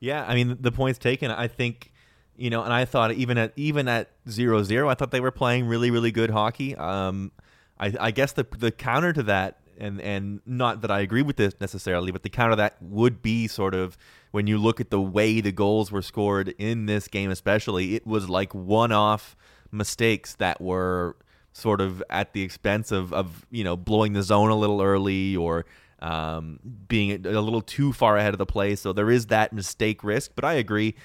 Yeah, 0.00 0.24
I 0.26 0.34
mean 0.34 0.58
the 0.60 0.72
points 0.72 0.98
taken. 0.98 1.30
I 1.30 1.48
think 1.48 1.92
you 2.36 2.50
know, 2.50 2.62
and 2.62 2.72
I 2.72 2.84
thought 2.84 3.12
even 3.12 3.38
at 3.38 3.52
even 3.56 3.88
at 3.88 4.10
zero 4.28 4.62
zero, 4.62 4.88
I 4.88 4.94
thought 4.94 5.10
they 5.10 5.20
were 5.20 5.30
playing 5.30 5.66
really 5.66 5.90
really 5.90 6.10
good 6.12 6.30
hockey. 6.30 6.74
Um, 6.76 7.32
I, 7.78 7.92
I 7.98 8.10
guess 8.10 8.32
the 8.32 8.46
the 8.58 8.70
counter 8.70 9.12
to 9.12 9.22
that, 9.24 9.60
and 9.78 10.00
and 10.00 10.40
not 10.44 10.80
that 10.82 10.90
I 10.90 11.00
agree 11.00 11.22
with 11.22 11.36
this 11.36 11.54
necessarily, 11.60 12.12
but 12.12 12.22
the 12.22 12.30
counter 12.30 12.52
to 12.52 12.56
that 12.56 12.76
would 12.82 13.22
be 13.22 13.46
sort 13.46 13.74
of 13.74 13.96
when 14.30 14.46
you 14.46 14.58
look 14.58 14.80
at 14.80 14.90
the 14.90 15.00
way 15.00 15.40
the 15.40 15.52
goals 15.52 15.92
were 15.92 16.02
scored 16.02 16.48
in 16.58 16.86
this 16.86 17.06
game, 17.06 17.30
especially, 17.30 17.94
it 17.94 18.06
was 18.06 18.28
like 18.28 18.52
one 18.54 18.90
off 18.90 19.36
mistakes 19.70 20.34
that 20.36 20.60
were 20.60 21.16
sort 21.54 21.80
of 21.80 22.02
at 22.10 22.32
the 22.32 22.42
expense 22.42 22.90
of, 22.90 23.12
of 23.14 23.46
you 23.50 23.64
know 23.64 23.76
blowing 23.76 24.12
the 24.12 24.22
zone 24.22 24.50
a 24.50 24.56
little 24.56 24.82
early 24.82 25.36
or 25.36 25.64
um, 26.00 26.58
being 26.88 27.24
a 27.24 27.40
little 27.40 27.62
too 27.62 27.92
far 27.92 28.18
ahead 28.18 28.34
of 28.34 28.38
the 28.38 28.46
play. 28.46 28.74
So 28.74 28.92
there 28.92 29.10
is 29.10 29.26
that 29.26 29.52
mistake 29.52 30.04
risk. 30.04 30.32
But 30.34 30.44
I 30.44 30.54
agree. 30.54 30.96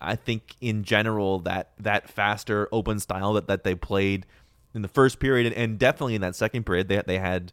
I 0.00 0.14
think 0.14 0.54
in 0.60 0.84
general 0.84 1.40
that 1.40 1.72
that 1.78 2.08
faster 2.08 2.68
open 2.72 3.00
style 3.00 3.32
that, 3.34 3.48
that 3.48 3.64
they 3.64 3.74
played 3.74 4.26
in 4.74 4.82
the 4.82 4.88
first 4.88 5.18
period 5.18 5.52
and 5.52 5.78
definitely 5.78 6.14
in 6.14 6.20
that 6.20 6.36
second 6.36 6.64
period 6.64 6.88
they 6.88 7.02
they 7.06 7.18
had 7.18 7.52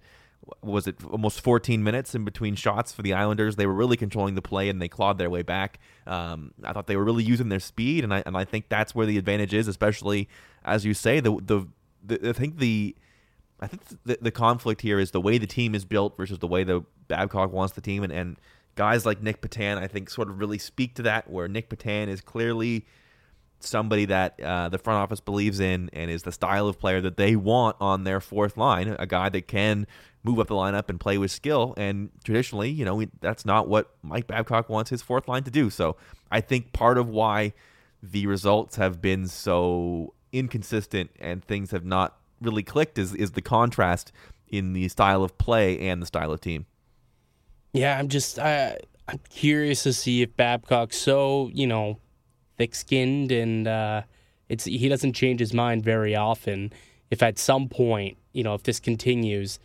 was 0.62 0.88
it 0.88 0.98
almost 1.10 1.40
14 1.40 1.82
minutes 1.84 2.14
in 2.14 2.26
between 2.26 2.54
shots 2.56 2.92
for 2.92 3.02
the 3.02 3.14
Islanders. 3.14 3.56
They 3.56 3.66
were 3.66 3.74
really 3.74 3.96
controlling 3.96 4.36
the 4.36 4.42
play 4.42 4.68
and 4.68 4.82
they 4.82 4.90
clawed 4.90 5.18
their 5.18 5.30
way 5.30 5.42
back. 5.42 5.80
Um, 6.06 6.54
I 6.64 6.74
thought 6.74 6.88
they 6.88 6.98
were 6.98 7.04
really 7.06 7.24
using 7.24 7.48
their 7.48 7.62
speed, 7.62 8.04
and 8.04 8.14
I 8.14 8.24
and 8.26 8.36
I 8.36 8.44
think 8.44 8.68
that's 8.70 8.94
where 8.94 9.06
the 9.06 9.18
advantage 9.18 9.54
is, 9.54 9.68
especially 9.68 10.28
as 10.66 10.86
you 10.86 10.94
say 10.94 11.22
the 11.22 11.40
the 11.42 11.66
the, 12.04 12.30
I 12.30 12.34
think 12.34 12.58
the 12.58 12.96
I 13.60 13.68
think 13.68 13.82
the, 14.04 14.18
the 14.22 14.32
conflict 14.32 14.82
here 14.82 15.00
is 15.00 15.12
the 15.12 15.22
way 15.22 15.38
the 15.38 15.48
team 15.48 15.74
is 15.74 15.86
built 15.86 16.18
versus 16.18 16.40
the 16.40 16.48
way 16.48 16.64
the 16.64 16.84
Babcock 17.08 17.52
wants 17.54 17.74
the 17.74 17.82
team, 17.82 18.04
and, 18.04 18.12
and 18.12 18.38
guys 18.76 19.06
like 19.06 19.22
Nick 19.22 19.42
Petan, 19.42 19.78
I 19.78 19.88
think, 19.88 20.10
sort 20.10 20.30
of 20.30 20.40
really 20.40 20.58
speak 20.58 20.96
to 20.96 21.04
that. 21.04 21.30
Where 21.30 21.48
Nick 21.48 21.70
Petan 21.70 22.08
is 22.10 22.20
clearly 22.20 22.86
somebody 23.66 24.06
that 24.06 24.40
uh, 24.42 24.70
the 24.70 24.78
front 24.78 24.98
office 25.00 25.20
believes 25.20 25.60
in 25.60 25.90
and 25.94 26.12
is 26.12 26.24
the 26.24 26.32
style 26.32 26.68
of 26.68 26.78
player 26.80 27.00
that 27.02 27.16
they 27.16 27.36
want 27.36 27.78
on 27.80 28.04
their 28.04 28.20
fourth 28.20 28.58
line, 28.58 28.96
a 29.00 29.08
guy 29.08 29.30
that 29.30 29.48
can 29.48 29.88
move 30.24 30.40
up 30.40 30.48
the 30.48 30.56
lineup 30.56 30.90
and 30.90 31.00
play 31.00 31.18
with 31.18 31.32
skill. 31.32 31.74
And 31.78 32.10
traditionally, 32.24 32.70
you 32.70 32.86
know, 32.86 33.04
that's 33.22 33.46
not 33.46 33.68
what 33.68 33.96
Mike 34.02 34.28
Babcock 34.28 34.70
wants 34.70 34.90
his 34.90 35.02
fourth 35.02 35.28
line 35.28 35.44
to 35.44 35.52
do. 35.52 35.70
So 35.70 35.96
I 36.32 36.42
think 36.42 36.74
part 36.74 36.98
of 36.98 37.08
why 37.08 37.54
the 38.02 38.28
results 38.28 38.76
have 38.76 39.02
been 39.02 39.28
so 39.28 40.14
inconsistent 40.34 41.12
and 41.20 41.46
things 41.46 41.72
have 41.72 41.86
not 41.86 42.18
really 42.42 42.64
clicked 42.64 42.98
is 42.98 43.14
is 43.16 43.32
the 43.32 43.42
contrast 43.42 44.12
in 44.50 44.74
the 44.74 44.88
style 44.90 45.24
of 45.24 45.38
play 45.38 45.80
and 45.88 46.02
the 46.02 46.06
style 46.06 46.32
of 46.32 46.42
team. 46.42 46.66
Yeah, 47.72 47.98
I'm 47.98 48.10
just 48.10 48.38
I 48.40 48.78
I'm 49.08 49.20
curious 49.30 49.84
to 49.84 49.94
see 49.94 50.22
if 50.22 50.36
Babcock's 50.36 50.98
so 50.98 51.50
you 51.54 51.68
know 51.68 52.00
thick-skinned 52.58 53.32
and 53.32 53.68
uh, 53.68 54.04
it's 54.50 54.66
he 54.66 54.90
doesn't 54.90 55.14
change 55.14 55.40
his 55.40 55.54
mind 55.54 55.84
very 55.84 56.16
often. 56.16 56.72
If 57.10 57.24
at 57.24 57.40
some 57.40 57.70
point 57.70 58.18
you 58.34 58.44
know 58.44 58.54
if 58.54 58.64
this 58.64 58.80
continues, 58.80 59.60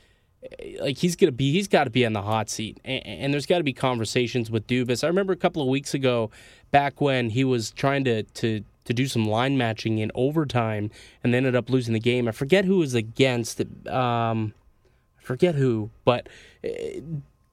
eh, 0.58 0.76
like 0.80 0.98
he's 0.98 1.16
gonna 1.16 1.32
be 1.32 1.52
he's 1.52 1.68
got 1.68 1.84
to 1.84 1.90
be 1.90 2.06
on 2.06 2.12
the 2.12 2.22
hot 2.22 2.48
seat, 2.48 2.80
and, 2.84 3.06
and 3.06 3.32
there's 3.32 3.46
got 3.46 3.58
to 3.58 3.64
be 3.64 3.72
conversations 3.72 4.50
with 4.50 4.66
Dubas. 4.66 5.04
I 5.04 5.06
remember 5.06 5.32
a 5.32 5.36
couple 5.36 5.62
of 5.62 5.68
weeks 5.68 5.94
ago, 5.94 6.30
back 6.70 7.00
when 7.00 7.30
he 7.30 7.44
was 7.44 7.70
trying 7.72 8.04
to 8.04 8.22
to 8.22 8.64
to 8.88 8.92
do 8.94 9.06
some 9.06 9.24
line 9.24 9.56
matching 9.56 9.98
in 9.98 10.10
overtime 10.14 10.90
and 11.22 11.32
they 11.32 11.38
ended 11.38 11.54
up 11.56 11.70
losing 11.70 11.94
the 11.94 12.00
game. 12.00 12.26
I 12.28 12.32
forget 12.32 12.64
who 12.64 12.78
was 12.78 12.94
against. 12.94 13.60
Um, 13.86 14.52
I 15.18 15.22
forget 15.22 15.54
who, 15.54 15.90
but 16.04 16.28
eh, 16.64 17.00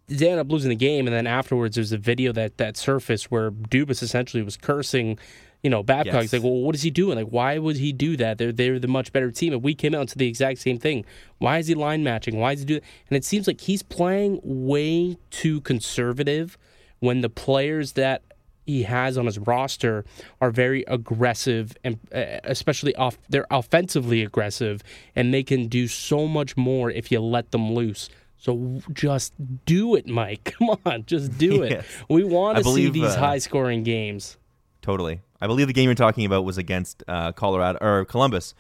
they 0.08 0.26
ended 0.30 0.40
up 0.40 0.52
losing 0.52 0.70
the 0.70 0.76
game. 0.76 1.08
And 1.08 1.16
then 1.16 1.28
afterwards, 1.28 1.76
there's 1.76 1.92
a 1.92 1.98
video 1.98 2.32
that 2.34 2.58
that 2.58 2.78
surfaced 2.78 3.32
where 3.32 3.52
Dubas 3.52 4.02
essentially 4.04 4.44
was 4.44 4.56
cursing, 4.58 5.18
you 5.64 5.70
know, 5.70 5.82
Babcock's 5.84 6.26
Yes. 6.26 6.34
like, 6.34 6.44
well, 6.44 6.54
what 6.62 6.76
is 6.76 6.84
he 6.84 6.92
doing? 6.92 7.18
Like, 7.18 7.30
why 7.30 7.58
would 7.58 7.78
he 7.78 7.92
do 7.92 8.16
that? 8.18 8.38
They're 8.38 8.52
they're 8.52 8.80
the 8.80 8.88
much 8.88 9.12
better 9.12 9.32
team. 9.32 9.52
And 9.54 9.64
we 9.64 9.74
came 9.74 9.94
out 9.96 10.02
and 10.02 10.10
said 10.10 10.20
the 10.20 10.28
exact 10.28 10.60
same 10.60 10.78
thing. 10.78 11.06
Why 11.40 11.58
is 11.58 11.68
he 11.68 11.74
line 11.76 12.04
matching? 12.04 12.38
Why 12.40 12.54
is 12.54 12.60
he 12.60 12.66
doing? 12.66 12.82
And 13.10 13.18
it 13.18 13.26
seems 13.26 13.48
like 13.48 13.62
he's 13.62 13.84
playing 13.84 14.40
way 14.44 15.18
too 15.32 15.62
conservative 15.62 16.58
when 17.00 17.22
the 17.22 17.30
players 17.30 17.94
that 17.94 18.22
he 18.66 18.84
has 18.84 19.18
on 19.18 19.26
his 19.26 19.38
roster 19.40 20.04
are 20.42 20.52
very 20.52 20.84
aggressive 20.88 21.78
and 21.84 22.00
uh, 22.14 22.40
especially 22.44 22.96
off 22.96 23.18
they're 23.30 23.48
offensively 23.52 24.24
aggressive 24.24 24.82
and 25.16 25.34
they 25.34 25.44
can 25.44 25.68
do 25.68 25.88
so 25.88 26.28
much 26.28 26.58
more 26.58 26.90
if 26.92 27.12
you 27.12 27.20
let 27.20 27.52
them 27.52 27.74
loose. 27.74 28.10
So 28.38 28.82
just 28.94 29.34
do 29.66 29.96
it, 29.96 30.08
Mike. 30.08 30.44
Come 30.60 30.78
on, 30.86 31.06
just 31.06 31.38
do 31.38 31.64
it. 31.64 31.72
Yes. 31.72 31.86
We 32.10 32.24
want 32.24 32.58
to 32.60 32.64
see 32.64 32.90
these 32.90 33.04
uh, 33.16 33.18
high 33.20 33.38
scoring 33.40 33.84
games. 33.84 34.38
Totally. 34.82 35.22
I 35.42 35.48
believe 35.48 35.68
the 35.68 35.74
game 35.74 35.86
you're 35.86 35.96
talking 35.96 36.26
about 36.26 36.44
was 36.46 36.58
against 36.58 37.04
uh, 37.08 37.32
Colorado 37.32 37.80
or 37.82 38.06
Columbus. 38.06 38.54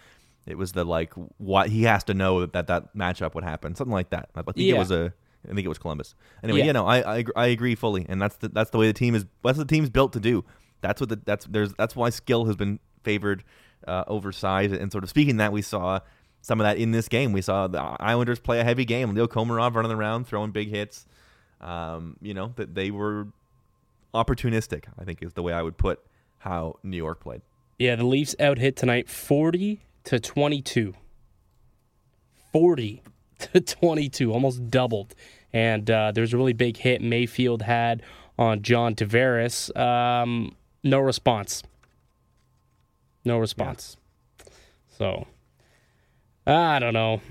It 0.47 0.57
was 0.57 0.71
the 0.74 0.83
like 0.85 1.13
what 1.38 1.69
he 1.69 1.83
has 1.83 2.03
to 2.05 2.13
know 2.13 2.45
that 2.45 2.67
that 2.67 2.95
matchup 2.95 3.33
would 3.35 3.43
happen, 3.43 3.75
something 3.75 3.93
like 3.93 4.09
that. 4.12 4.29
I 4.35 4.41
think 4.43 4.57
Yeah. 4.57 4.75
it 4.75 4.77
was 4.79 4.91
a. 4.91 5.13
I 5.49 5.53
think 5.53 5.65
it 5.65 5.69
was 5.69 5.77
Columbus. 5.77 6.15
Anyway, 6.43 6.59
Yeah. 6.59 6.65
yeah, 6.65 6.71
no, 6.73 6.85
I, 6.85 7.17
I 7.19 7.23
I 7.35 7.45
agree 7.47 7.75
fully, 7.75 8.05
and 8.07 8.21
that's 8.21 8.35
the 8.37 8.49
that's 8.49 8.71
the 8.71 8.77
way 8.77 8.87
the 8.87 8.93
team 8.93 9.15
is. 9.15 9.25
That's 9.43 9.57
the 9.57 9.65
team's 9.65 9.89
built 9.89 10.13
to 10.13 10.19
do. 10.19 10.43
That's 10.81 10.99
what 10.99 11.09
the 11.09 11.19
that's 11.23 11.45
there's 11.45 11.73
that's 11.73 11.95
why 11.95 12.09
skill 12.09 12.45
has 12.45 12.55
been 12.55 12.79
favored 13.03 13.43
uh, 13.87 14.03
over 14.07 14.31
size. 14.31 14.71
And 14.71 14.91
sort 14.91 15.03
of 15.03 15.09
speaking 15.09 15.37
that, 15.37 15.51
we 15.51 15.61
saw 15.61 15.99
some 16.41 16.59
of 16.59 16.65
that 16.65 16.77
in 16.77 16.91
this 16.91 17.07
game. 17.07 17.31
We 17.31 17.41
saw 17.41 17.67
the 17.67 17.79
Islanders 17.81 18.39
play 18.39 18.59
a 18.59 18.63
heavy 18.63 18.85
game. 18.85 19.13
Leo 19.13 19.27
Komarov 19.27 19.75
running 19.75 19.91
around, 19.91 20.27
throwing 20.27 20.51
big 20.51 20.69
hits. 20.69 21.05
Um, 21.61 22.17
you 22.21 22.33
know 22.33 22.53
that 22.57 22.75
they 22.75 22.91
were 22.91 23.27
opportunistic. 24.13 24.85
I 24.99 25.03
think 25.05 25.21
is 25.23 25.33
the 25.33 25.41
way 25.43 25.53
I 25.53 25.61
would 25.61 25.77
put 25.77 25.99
how 26.39 26.77
New 26.83 26.97
York 26.97 27.19
played. 27.19 27.41
Yeah, 27.79 27.95
the 27.95 28.05
Leafs 28.05 28.35
out 28.39 28.57
hit 28.57 28.75
tonight 28.75 29.09
40 29.09 29.81
to 30.05 30.19
22. 30.19 30.93
40 32.53 33.03
to 33.39 33.61
22, 33.61 34.31
almost 34.31 34.69
doubled. 34.69 35.15
And 35.53 35.89
uh, 35.89 36.11
there's 36.13 36.33
a 36.33 36.37
really 36.37 36.53
big 36.53 36.77
hit 36.77 37.01
Mayfield 37.01 37.61
had 37.61 38.03
on 38.37 38.61
John 38.61 38.95
Tavares. 38.95 39.75
Um, 39.77 40.55
no 40.83 40.99
response. 40.99 41.63
No 43.23 43.37
response. 43.37 43.97
So, 44.97 45.25
I 46.45 46.79
don't 46.79 46.93
know. 46.93 47.21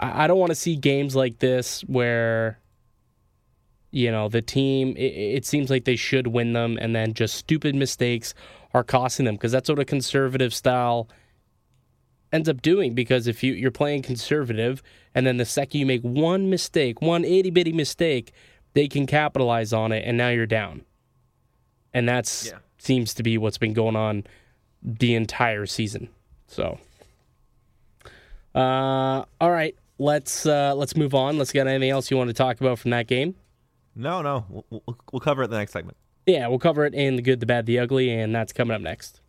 I 0.00 0.26
don't 0.26 0.38
want 0.38 0.50
to 0.50 0.56
see 0.56 0.76
games 0.76 1.16
like 1.16 1.38
this 1.38 1.82
where 1.82 2.58
you 3.90 4.10
know 4.10 4.28
the 4.28 4.42
team 4.42 4.96
it, 4.96 5.12
it 5.36 5.46
seems 5.46 5.70
like 5.70 5.84
they 5.84 5.96
should 5.96 6.26
win 6.26 6.52
them 6.52 6.76
and 6.80 6.94
then 6.94 7.14
just 7.14 7.36
stupid 7.36 7.74
mistakes 7.74 8.34
are 8.74 8.82
costing 8.82 9.24
them 9.24 9.36
because 9.36 9.52
that's 9.52 9.68
what 9.68 9.78
a 9.78 9.84
conservative 9.84 10.52
style 10.52 11.08
ends 12.34 12.48
up 12.48 12.60
doing 12.60 12.94
because 12.94 13.26
if 13.26 13.42
you, 13.42 13.52
you're 13.54 13.70
playing 13.70 14.02
conservative 14.02 14.82
and 15.14 15.26
then 15.26 15.36
the 15.38 15.44
second 15.44 15.78
you 15.80 15.86
make 15.86 16.02
one 16.02 16.50
mistake 16.50 17.00
one 17.00 17.24
itty-bitty 17.24 17.72
mistake 17.72 18.32
they 18.74 18.88
can 18.88 19.06
capitalize 19.06 19.72
on 19.72 19.92
it 19.92 20.02
and 20.06 20.18
now 20.18 20.28
you're 20.28 20.44
down 20.44 20.82
and 21.94 22.08
that's 22.08 22.46
Yeah. 22.48 22.58
seems 22.78 23.14
to 23.14 23.22
be 23.22 23.38
what's 23.38 23.56
been 23.58 23.72
going 23.72 23.94
on 23.96 24.24
the 24.82 25.14
entire 25.14 25.64
season 25.66 26.08
so 26.48 26.78
uh, 28.54 29.24
all 29.40 29.50
right 29.50 29.76
let's 29.98 30.44
uh, 30.46 30.74
let's 30.74 30.96
move 30.96 31.14
on 31.14 31.38
let's 31.38 31.52
get 31.52 31.66
anything 31.66 31.90
else 31.90 32.10
you 32.10 32.16
want 32.16 32.28
to 32.28 32.34
talk 32.34 32.60
about 32.60 32.78
from 32.78 32.90
that 32.90 33.06
game 33.06 33.34
No, 33.94 34.22
no, 34.22 34.44
we'll, 34.48 34.64
we'll, 34.70 34.98
we'll 35.12 35.20
cover 35.20 35.42
it 35.42 35.46
in 35.46 35.50
the 35.52 35.58
next 35.58 35.72
segment. 35.72 35.96
Yeah, 36.26 36.48
we'll 36.48 36.58
cover 36.58 36.84
it 36.84 36.94
in 36.94 37.16
the 37.16 37.22
good, 37.22 37.38
the 37.38 37.46
bad, 37.46 37.66
the 37.66 37.78
ugly, 37.78 38.10
and 38.10 38.34
that's 38.34 38.52
coming 38.52 38.74
up 38.74 38.80
next. 38.80 39.20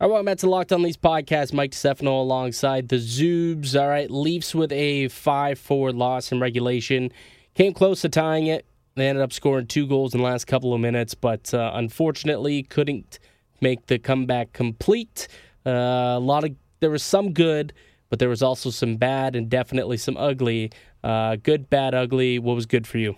All 0.00 0.08
right, 0.08 0.12
welcome 0.12 0.24
back 0.24 0.38
to 0.38 0.48
Locked 0.48 0.72
On 0.72 0.80
Leafs 0.80 0.96
podcast. 0.96 1.52
Mike 1.52 1.74
Stefano 1.74 2.22
alongside 2.22 2.88
the 2.88 2.96
Zoobs. 2.96 3.78
All 3.78 3.86
right, 3.86 4.10
Leafs 4.10 4.54
with 4.54 4.72
a 4.72 5.08
5 5.08 5.58
4 5.58 5.92
loss 5.92 6.32
in 6.32 6.40
regulation. 6.40 7.12
Came 7.54 7.74
close 7.74 8.00
to 8.00 8.08
tying 8.08 8.46
it. 8.46 8.64
They 8.94 9.08
ended 9.08 9.22
up 9.22 9.30
scoring 9.30 9.66
two 9.66 9.86
goals 9.86 10.14
in 10.14 10.22
the 10.22 10.24
last 10.24 10.46
couple 10.46 10.72
of 10.72 10.80
minutes, 10.80 11.14
but 11.14 11.52
uh, 11.52 11.72
unfortunately 11.74 12.62
couldn't 12.62 13.18
make 13.60 13.88
the 13.88 13.98
comeback 13.98 14.54
complete. 14.54 15.28
Uh, 15.66 15.70
a 16.16 16.18
lot 16.18 16.44
of 16.44 16.52
there 16.78 16.88
was 16.88 17.02
some 17.02 17.34
good, 17.34 17.74
but 18.08 18.18
there 18.18 18.30
was 18.30 18.42
also 18.42 18.70
some 18.70 18.96
bad 18.96 19.36
and 19.36 19.50
definitely 19.50 19.98
some 19.98 20.16
ugly. 20.16 20.72
Uh, 21.04 21.36
good, 21.36 21.68
bad, 21.68 21.94
ugly. 21.94 22.38
What 22.38 22.56
was 22.56 22.64
good 22.64 22.86
for 22.86 22.96
you? 22.96 23.16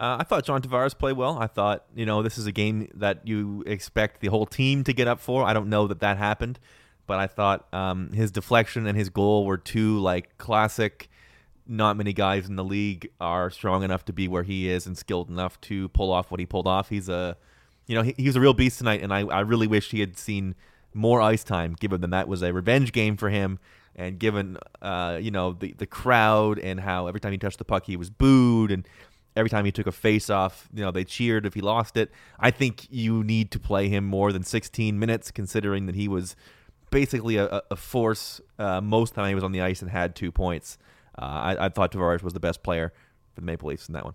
Uh, 0.00 0.16
I 0.18 0.24
thought 0.24 0.44
John 0.44 0.62
Tavares 0.62 0.96
played 0.96 1.18
well. 1.18 1.38
I 1.38 1.46
thought, 1.46 1.84
you 1.94 2.06
know, 2.06 2.22
this 2.22 2.38
is 2.38 2.46
a 2.46 2.52
game 2.52 2.88
that 2.94 3.28
you 3.28 3.62
expect 3.66 4.22
the 4.22 4.28
whole 4.28 4.46
team 4.46 4.82
to 4.84 4.94
get 4.94 5.06
up 5.06 5.20
for. 5.20 5.44
I 5.44 5.52
don't 5.52 5.68
know 5.68 5.86
that 5.88 6.00
that 6.00 6.16
happened, 6.16 6.58
but 7.06 7.18
I 7.18 7.26
thought 7.26 7.72
um, 7.74 8.10
his 8.12 8.30
deflection 8.30 8.86
and 8.86 8.96
his 8.96 9.10
goal 9.10 9.44
were 9.44 9.58
two 9.58 9.98
like 9.98 10.38
classic. 10.38 11.10
Not 11.66 11.98
many 11.98 12.14
guys 12.14 12.48
in 12.48 12.56
the 12.56 12.64
league 12.64 13.10
are 13.20 13.50
strong 13.50 13.82
enough 13.82 14.06
to 14.06 14.12
be 14.14 14.26
where 14.26 14.42
he 14.42 14.70
is 14.70 14.86
and 14.86 14.96
skilled 14.96 15.28
enough 15.28 15.60
to 15.62 15.90
pull 15.90 16.10
off 16.10 16.30
what 16.30 16.40
he 16.40 16.46
pulled 16.46 16.66
off. 16.66 16.88
He's 16.88 17.10
a, 17.10 17.36
you 17.86 17.94
know, 17.94 18.02
he, 18.02 18.14
he 18.16 18.26
was 18.26 18.36
a 18.36 18.40
real 18.40 18.54
beast 18.54 18.78
tonight, 18.78 19.02
and 19.02 19.12
I, 19.12 19.20
I 19.26 19.40
really 19.40 19.66
wish 19.66 19.90
he 19.90 20.00
had 20.00 20.16
seen 20.16 20.54
more 20.94 21.20
ice 21.20 21.44
time, 21.44 21.76
given 21.78 22.00
that 22.00 22.10
that 22.10 22.26
was 22.26 22.42
a 22.42 22.54
revenge 22.54 22.92
game 22.92 23.18
for 23.18 23.28
him, 23.28 23.58
and 23.94 24.18
given, 24.18 24.56
uh, 24.80 25.18
you 25.20 25.30
know, 25.30 25.52
the 25.52 25.74
the 25.74 25.86
crowd 25.86 26.58
and 26.58 26.80
how 26.80 27.06
every 27.06 27.20
time 27.20 27.32
he 27.32 27.38
touched 27.38 27.58
the 27.58 27.64
puck 27.64 27.84
he 27.84 27.96
was 27.96 28.08
booed 28.08 28.70
and 28.70 28.88
every 29.36 29.50
time 29.50 29.64
he 29.64 29.72
took 29.72 29.86
a 29.86 29.92
face 29.92 30.30
off, 30.30 30.68
you 30.72 30.82
know, 30.82 30.90
they 30.90 31.04
cheered 31.04 31.46
if 31.46 31.54
he 31.54 31.60
lost 31.60 31.96
it. 31.96 32.10
I 32.38 32.50
think 32.50 32.86
you 32.90 33.22
need 33.24 33.50
to 33.52 33.58
play 33.58 33.88
him 33.88 34.04
more 34.04 34.32
than 34.32 34.42
16 34.42 34.98
minutes, 34.98 35.30
considering 35.30 35.86
that 35.86 35.94
he 35.94 36.08
was 36.08 36.36
basically 36.90 37.36
a, 37.36 37.62
a 37.70 37.76
force 37.76 38.40
uh, 38.58 38.80
most 38.80 39.14
time 39.14 39.28
he 39.28 39.34
was 39.34 39.44
on 39.44 39.52
the 39.52 39.60
ice 39.60 39.82
and 39.82 39.90
had 39.90 40.14
two 40.14 40.32
points. 40.32 40.76
Uh, 41.18 41.24
I, 41.24 41.66
I 41.66 41.68
thought 41.68 41.92
Tavares 41.92 42.22
was 42.22 42.32
the 42.32 42.40
best 42.40 42.62
player 42.62 42.92
for 43.34 43.40
the 43.40 43.46
Maple 43.46 43.68
Leafs 43.68 43.88
in 43.88 43.94
that 43.94 44.04
one. 44.04 44.14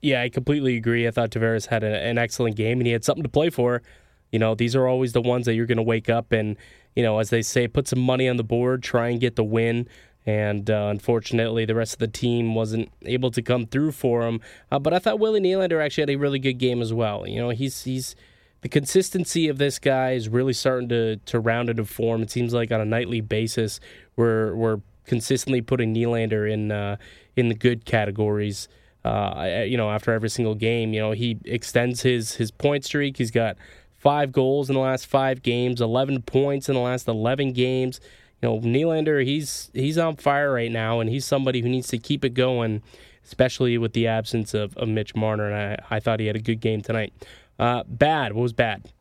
Yeah, 0.00 0.22
I 0.22 0.28
completely 0.28 0.76
agree. 0.76 1.06
I 1.06 1.10
thought 1.10 1.30
Tavares 1.30 1.66
had 1.66 1.84
a, 1.84 2.00
an 2.00 2.18
excellent 2.18 2.56
game 2.56 2.78
and 2.78 2.86
he 2.86 2.92
had 2.92 3.04
something 3.04 3.22
to 3.22 3.28
play 3.28 3.50
for. 3.50 3.82
You 4.30 4.38
know, 4.38 4.54
these 4.54 4.74
are 4.74 4.86
always 4.86 5.12
the 5.12 5.20
ones 5.20 5.46
that 5.46 5.54
you're 5.54 5.66
going 5.66 5.76
to 5.76 5.82
wake 5.82 6.08
up 6.08 6.32
and, 6.32 6.56
you 6.96 7.02
know, 7.02 7.18
as 7.18 7.30
they 7.30 7.42
say, 7.42 7.68
put 7.68 7.86
some 7.86 8.00
money 8.00 8.28
on 8.28 8.36
the 8.36 8.44
board, 8.44 8.82
try 8.82 9.08
and 9.08 9.20
get 9.20 9.36
the 9.36 9.44
win. 9.44 9.88
And 10.24 10.70
uh, 10.70 10.88
unfortunately, 10.90 11.64
the 11.64 11.74
rest 11.74 11.94
of 11.94 11.98
the 11.98 12.08
team 12.08 12.54
wasn't 12.54 12.90
able 13.02 13.30
to 13.32 13.42
come 13.42 13.66
through 13.66 13.92
for 13.92 14.22
him. 14.22 14.40
Uh, 14.70 14.78
but 14.78 14.94
I 14.94 14.98
thought 14.98 15.18
Willie 15.18 15.40
Nylander 15.40 15.84
actually 15.84 16.02
had 16.02 16.10
a 16.10 16.16
really 16.16 16.38
good 16.38 16.58
game 16.58 16.80
as 16.80 16.92
well. 16.92 17.26
You 17.26 17.40
know, 17.40 17.50
he's 17.50 17.82
he's 17.82 18.14
the 18.60 18.68
consistency 18.68 19.48
of 19.48 19.58
this 19.58 19.78
guy 19.80 20.12
is 20.12 20.28
really 20.28 20.52
starting 20.52 20.88
to 20.90 21.16
to 21.16 21.40
round 21.40 21.68
into 21.68 21.84
form. 21.84 22.22
It 22.22 22.30
seems 22.30 22.54
like 22.54 22.70
on 22.70 22.80
a 22.80 22.84
nightly 22.84 23.20
basis, 23.20 23.80
we're 24.14 24.54
we're 24.54 24.80
consistently 25.04 25.60
putting 25.60 25.92
Nylander 25.94 26.50
in 26.50 26.70
uh, 26.70 26.96
in 27.36 27.48
the 27.48 27.54
good 27.54 27.84
categories. 27.84 28.68
Uh, 29.04 29.64
you 29.66 29.76
know, 29.76 29.90
after 29.90 30.12
every 30.12 30.30
single 30.30 30.54
game, 30.54 30.94
you 30.94 31.00
know, 31.00 31.10
he 31.10 31.38
extends 31.44 32.02
his 32.02 32.36
his 32.36 32.52
point 32.52 32.84
streak. 32.84 33.16
He's 33.16 33.32
got 33.32 33.56
five 33.98 34.30
goals 34.30 34.70
in 34.70 34.74
the 34.74 34.80
last 34.80 35.06
five 35.06 35.42
games, 35.42 35.80
eleven 35.80 36.22
points 36.22 36.68
in 36.68 36.76
the 36.76 36.80
last 36.80 37.08
eleven 37.08 37.52
games. 37.52 38.00
You 38.42 38.48
know, 38.48 38.60
Nylander, 38.60 39.24
he's 39.24 39.70
he's 39.72 39.96
on 39.96 40.16
fire 40.16 40.52
right 40.52 40.70
now, 40.70 41.00
and 41.00 41.08
he's 41.08 41.24
somebody 41.24 41.60
who 41.60 41.68
needs 41.68 41.86
to 41.88 41.98
keep 41.98 42.24
it 42.24 42.34
going, 42.34 42.82
especially 43.24 43.78
with 43.78 43.92
the 43.92 44.08
absence 44.08 44.52
of, 44.52 44.76
of 44.76 44.88
Mitch 44.88 45.14
Marner. 45.14 45.50
And 45.50 45.78
I, 45.80 45.96
I 45.96 46.00
thought 46.00 46.18
he 46.18 46.26
had 46.26 46.36
a 46.36 46.40
good 46.40 46.60
game 46.60 46.80
tonight. 46.80 47.12
Uh, 47.58 47.84
bad. 47.86 48.32
What 48.32 48.42
was 48.42 48.52
bad? 48.52 48.92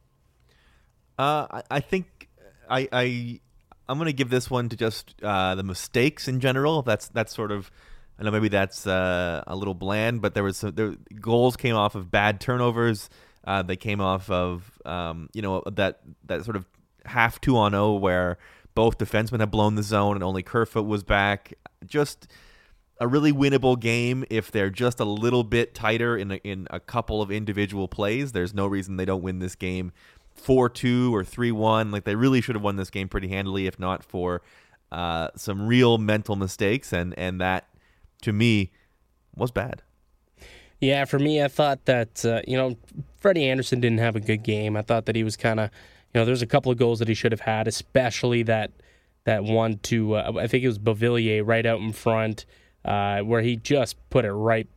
Uh, 1.18 1.48
I, 1.52 1.64
I 1.72 1.80
think 1.80 2.30
I, 2.70 2.88
I 2.92 3.40
I'm 3.90 3.98
gonna 3.98 4.14
give 4.14 4.30
this 4.30 4.50
one 4.50 4.70
to 4.70 4.76
just 4.76 5.16
uh, 5.24 5.56
the 5.56 5.64
mistakes 5.64 6.28
in 6.28 6.40
general. 6.40 6.84
That's 6.84 7.08
that's 7.08 7.34
sort 7.34 7.52
of 7.52 7.72
I 8.20 8.24
know 8.24 8.32
maybe 8.32 8.50
that's 8.50 8.86
uh, 8.86 9.44
a 9.48 9.56
little 9.56 9.74
bland, 9.74 10.22
but 10.22 10.36
there 10.36 10.44
was 10.44 10.58
some, 10.58 10.76
there, 10.76 10.94
goals 11.20 11.58
came 11.58 11.76
off 11.76 11.96
of 11.96 12.12
bad 12.12 12.40
turnovers. 12.40 13.10
Uh, 13.44 13.64
they 13.64 13.76
came 13.76 14.00
off 14.00 14.30
of 14.30 14.72
um, 14.86 15.30
you 15.34 15.42
know 15.42 15.64
that 15.66 16.02
that 16.26 16.46
sort 16.46 16.56
of 16.56 16.68
half 17.06 17.42
two 17.42 17.58
on 17.58 17.72
zero 17.72 17.94
where 17.94 18.38
both 18.74 18.98
defensemen 18.98 19.40
had 19.40 19.52
blown 19.52 19.76
the 19.76 19.84
zone 19.84 20.16
and 20.16 20.24
only 20.24 20.44
Kerfoot 20.44 20.86
was 20.86 21.04
back. 21.04 21.54
Just 21.86 22.28
a 23.00 23.08
really 23.08 23.34
winnable 23.34 23.80
game 23.80 24.24
if 24.30 24.52
they're 24.52 24.70
just 24.70 25.00
a 25.00 25.06
little 25.06 25.44
bit 25.44 25.74
tighter 25.74 26.16
in 26.16 26.32
a, 26.32 26.36
in 26.44 26.68
a 26.70 26.80
couple 26.80 27.22
of 27.22 27.32
individual 27.32 27.88
plays. 27.88 28.32
There's 28.32 28.54
no 28.54 28.68
reason 28.68 28.98
they 28.98 29.06
don't 29.06 29.24
win 29.24 29.40
this 29.40 29.56
game 29.56 29.92
four 30.36 30.70
two 30.70 31.14
or 31.14 31.24
three 31.24 31.52
one. 31.52 31.92
Like 31.92 32.04
they 32.04 32.16
really 32.16 32.42
should 32.42 32.56
have 32.56 32.64
won 32.64 32.76
this 32.76 32.90
game 32.90 33.10
pretty 33.10 33.28
handily, 33.28 33.68
if 33.68 33.80
not 33.80 34.04
for 34.04 34.42
uh, 34.92 35.30
some 35.36 35.68
real 35.68 35.98
mental 35.98 36.36
mistakes. 36.36 36.94
And 36.94 37.18
and 37.18 37.42
that 37.42 37.68
to 38.22 38.32
me 38.32 38.72
was 39.36 39.52
bad. 39.52 39.82
Yeah, 40.80 41.06
for 41.06 41.20
me, 41.20 41.44
I 41.44 41.48
thought 41.48 41.86
that 41.86 42.26
uh, 42.26 42.42
you 42.48 42.58
know 42.58 42.76
Freddie 43.20 43.48
Andersen 43.48 43.80
didn't 43.80 44.00
have 44.00 44.16
a 44.16 44.20
good 44.20 44.44
game. 44.44 44.76
I 44.76 44.82
thought 44.82 45.06
that 45.06 45.16
he 45.16 45.24
was 45.24 45.38
kind 45.38 45.60
of, 45.60 45.70
you 46.14 46.20
know, 46.20 46.26
there's 46.26 46.42
a 46.42 46.48
couple 46.48 46.72
of 46.72 46.78
goals 46.78 47.00
that 47.00 47.08
he 47.08 47.14
should 47.14 47.32
have 47.32 47.42
had, 47.42 47.68
especially 47.68 48.44
that 48.44 48.72
that 49.24 49.44
one 49.44 49.78
to 49.84 50.16
uh, 50.16 50.34
I 50.40 50.48
think 50.48 50.64
it 50.64 50.68
was 50.68 50.80
Beauvillier 50.80 51.46
right 51.46 51.66
out 51.66 51.80
in 51.80 51.94
front, 51.94 52.46
uh, 52.84 53.20
where 53.20 53.42
he 53.42 53.56
just 53.56 53.98
put 54.10 54.26
it 54.26 54.34
right 54.34 54.68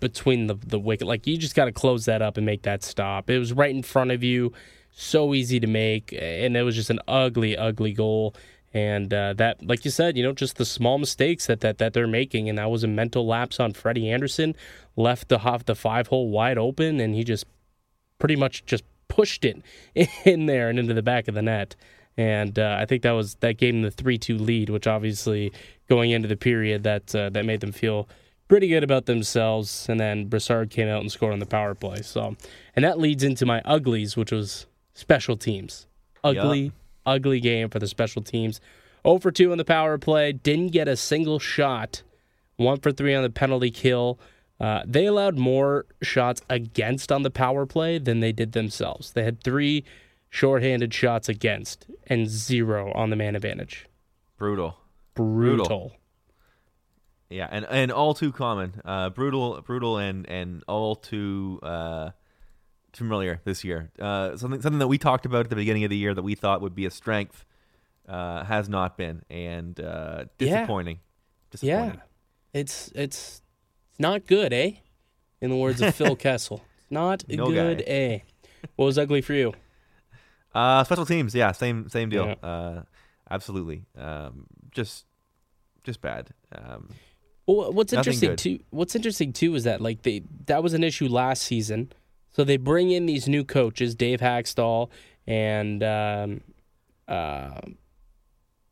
between 0.00 0.46
the 0.46 0.54
the 0.54 0.78
wicket. 0.78 1.06
Like 1.06 1.26
you 1.26 1.36
just 1.38 1.54
got 1.54 1.66
to 1.66 1.72
close 1.72 2.04
that 2.04 2.22
up 2.22 2.36
and 2.36 2.44
make 2.44 2.62
that 2.62 2.82
stop. 2.82 3.30
It 3.30 3.38
was 3.38 3.52
right 3.52 3.74
in 3.74 3.82
front 3.82 4.10
of 4.10 4.22
you, 4.22 4.52
so 4.90 5.34
easy 5.34 5.60
to 5.60 5.66
make, 5.66 6.12
and 6.12 6.56
it 6.56 6.62
was 6.62 6.76
just 6.76 6.90
an 6.90 7.00
ugly, 7.08 7.56
ugly 7.56 7.92
goal. 7.92 8.34
And 8.74 9.12
uh, 9.12 9.34
that, 9.34 9.62
like 9.66 9.84
you 9.84 9.90
said, 9.90 10.16
you 10.16 10.22
know, 10.22 10.32
just 10.32 10.56
the 10.56 10.64
small 10.64 10.96
mistakes 10.96 11.46
that, 11.46 11.60
that 11.60 11.76
that 11.78 11.92
they're 11.92 12.06
making, 12.06 12.48
and 12.48 12.58
that 12.58 12.70
was 12.70 12.82
a 12.84 12.88
mental 12.88 13.26
lapse 13.26 13.60
on 13.60 13.72
Freddie 13.72 14.10
Andersen, 14.10 14.56
Left 14.96 15.28
the 15.28 15.40
half 15.40 15.64
the 15.64 15.74
five 15.74 16.08
hole 16.08 16.28
wide 16.28 16.58
open, 16.58 17.00
and 17.00 17.14
he 17.14 17.24
just 17.24 17.46
pretty 18.18 18.36
much 18.36 18.64
just 18.66 18.84
pushed 19.12 19.44
it 19.44 19.62
in 20.24 20.46
there 20.46 20.70
and 20.70 20.78
into 20.78 20.94
the 20.94 21.02
back 21.02 21.28
of 21.28 21.34
the 21.34 21.42
net. 21.42 21.76
And 22.16 22.58
uh, 22.58 22.76
I 22.78 22.86
think 22.86 23.02
that 23.02 23.12
was 23.12 23.36
that 23.36 23.56
gave 23.56 23.74
them 23.74 23.82
the 23.82 23.90
three 23.90 24.18
two 24.18 24.36
lead, 24.36 24.70
which 24.70 24.86
obviously 24.86 25.52
going 25.88 26.10
into 26.10 26.28
the 26.28 26.36
period 26.36 26.82
that 26.82 27.14
uh, 27.14 27.30
that 27.30 27.44
made 27.44 27.60
them 27.60 27.72
feel 27.72 28.08
pretty 28.48 28.68
good 28.68 28.84
about 28.84 29.06
themselves. 29.06 29.86
And 29.88 29.98
then 29.98 30.26
Brassard 30.26 30.70
came 30.70 30.88
out 30.88 31.00
and 31.00 31.10
scored 31.10 31.32
on 31.32 31.38
the 31.38 31.46
power 31.46 31.74
play. 31.74 32.02
So, 32.02 32.36
and 32.76 32.84
that 32.84 32.98
leads 32.98 33.24
into 33.24 33.46
my 33.46 33.62
uglies, 33.64 34.16
which 34.16 34.32
was 34.32 34.66
special 34.94 35.36
teams. 35.36 35.86
Ugly, 36.24 36.60
yep. 36.60 36.72
ugly 37.06 37.40
game 37.40 37.70
for 37.70 37.78
the 37.78 37.88
special 37.88 38.22
teams. 38.22 38.60
0 39.06 39.18
for 39.18 39.32
2 39.32 39.50
on 39.50 39.58
the 39.58 39.64
power 39.64 39.98
play. 39.98 40.32
Didn't 40.32 40.68
get 40.68 40.86
a 40.86 40.96
single 40.96 41.38
shot. 41.38 42.02
1 42.56 42.80
for 42.80 42.92
3 42.92 43.14
on 43.14 43.22
the 43.22 43.30
penalty 43.30 43.70
kill. 43.70 44.20
Uh, 44.62 44.82
they 44.86 45.06
allowed 45.06 45.36
more 45.36 45.86
shots 46.02 46.40
against 46.48 47.10
on 47.10 47.22
the 47.22 47.30
power 47.30 47.66
play 47.66 47.98
than 47.98 48.20
they 48.20 48.30
did 48.30 48.52
themselves. 48.52 49.12
They 49.12 49.24
had 49.24 49.42
three 49.42 49.84
shorthanded 50.30 50.94
shots 50.94 51.28
against 51.28 51.86
and 52.06 52.28
zero 52.28 52.92
on 52.92 53.10
the 53.10 53.16
man 53.16 53.34
advantage. 53.34 53.86
Brutal. 54.38 54.78
Brutal. 55.14 55.66
Brutal. 55.66 55.92
Yeah, 57.28 57.48
and 57.50 57.66
and 57.70 57.90
all 57.90 58.14
too 58.14 58.30
common. 58.30 58.80
Uh, 58.84 59.10
brutal, 59.10 59.60
brutal, 59.62 59.96
and 59.98 60.28
and 60.28 60.62
all 60.68 60.94
too 60.94 61.58
uh, 61.62 62.10
familiar 62.92 63.40
this 63.44 63.64
year. 63.64 63.90
Uh, 63.98 64.36
something 64.36 64.60
something 64.60 64.78
that 64.78 64.88
we 64.88 64.98
talked 64.98 65.26
about 65.26 65.40
at 65.44 65.50
the 65.50 65.56
beginning 65.56 65.82
of 65.84 65.90
the 65.90 65.96
year 65.96 66.14
that 66.14 66.22
we 66.22 66.34
thought 66.34 66.60
would 66.60 66.74
be 66.74 66.84
a 66.84 66.90
strength 66.90 67.46
uh, 68.06 68.44
has 68.44 68.68
not 68.68 68.98
been, 68.98 69.22
and 69.30 69.80
uh, 69.80 70.26
disappointing. 70.36 70.96
Yeah. 70.96 71.50
Disappointing. 71.50 71.94
Yeah, 71.94 72.60
it's 72.60 72.92
it's 72.94 73.42
not 73.98 74.26
good, 74.26 74.52
eh? 74.52 74.72
In 75.40 75.50
the 75.50 75.56
words 75.56 75.80
of 75.80 75.94
Phil 75.96 76.16
Kessel, 76.16 76.62
not 76.90 77.24
no 77.28 77.46
good, 77.46 77.78
guy. 77.78 77.84
eh? 77.84 78.18
What 78.76 78.86
was 78.86 78.98
ugly 78.98 79.20
for 79.22 79.34
you? 79.34 79.52
Uh, 80.54 80.84
special 80.84 81.06
teams, 81.06 81.34
yeah, 81.34 81.52
same 81.52 81.88
same 81.88 82.08
deal. 82.10 82.26
Yeah. 82.26 82.48
Uh, 82.48 82.82
absolutely, 83.30 83.84
um, 83.96 84.46
just 84.70 85.06
just 85.84 86.00
bad. 86.00 86.30
Um, 86.54 86.90
well, 87.46 87.72
what's 87.72 87.92
interesting 87.92 88.30
good. 88.30 88.38
too? 88.38 88.58
What's 88.70 88.94
interesting 88.94 89.32
too 89.32 89.54
is 89.54 89.64
that 89.64 89.80
like 89.80 90.02
they 90.02 90.22
that 90.46 90.62
was 90.62 90.74
an 90.74 90.84
issue 90.84 91.08
last 91.08 91.42
season. 91.42 91.92
So 92.30 92.44
they 92.44 92.56
bring 92.56 92.90
in 92.90 93.04
these 93.06 93.28
new 93.28 93.44
coaches, 93.44 93.94
Dave 93.94 94.20
Hakstol 94.20 94.88
and 95.26 95.82
um, 95.82 96.40
uh, 97.06 97.60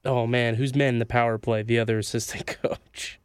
oh 0.04 0.26
man, 0.26 0.54
who's 0.54 0.74
men 0.74 0.94
in 0.94 0.98
the 0.98 1.06
power 1.06 1.36
play? 1.38 1.62
The 1.62 1.78
other 1.78 1.98
assistant 1.98 2.46
coach. 2.62 3.19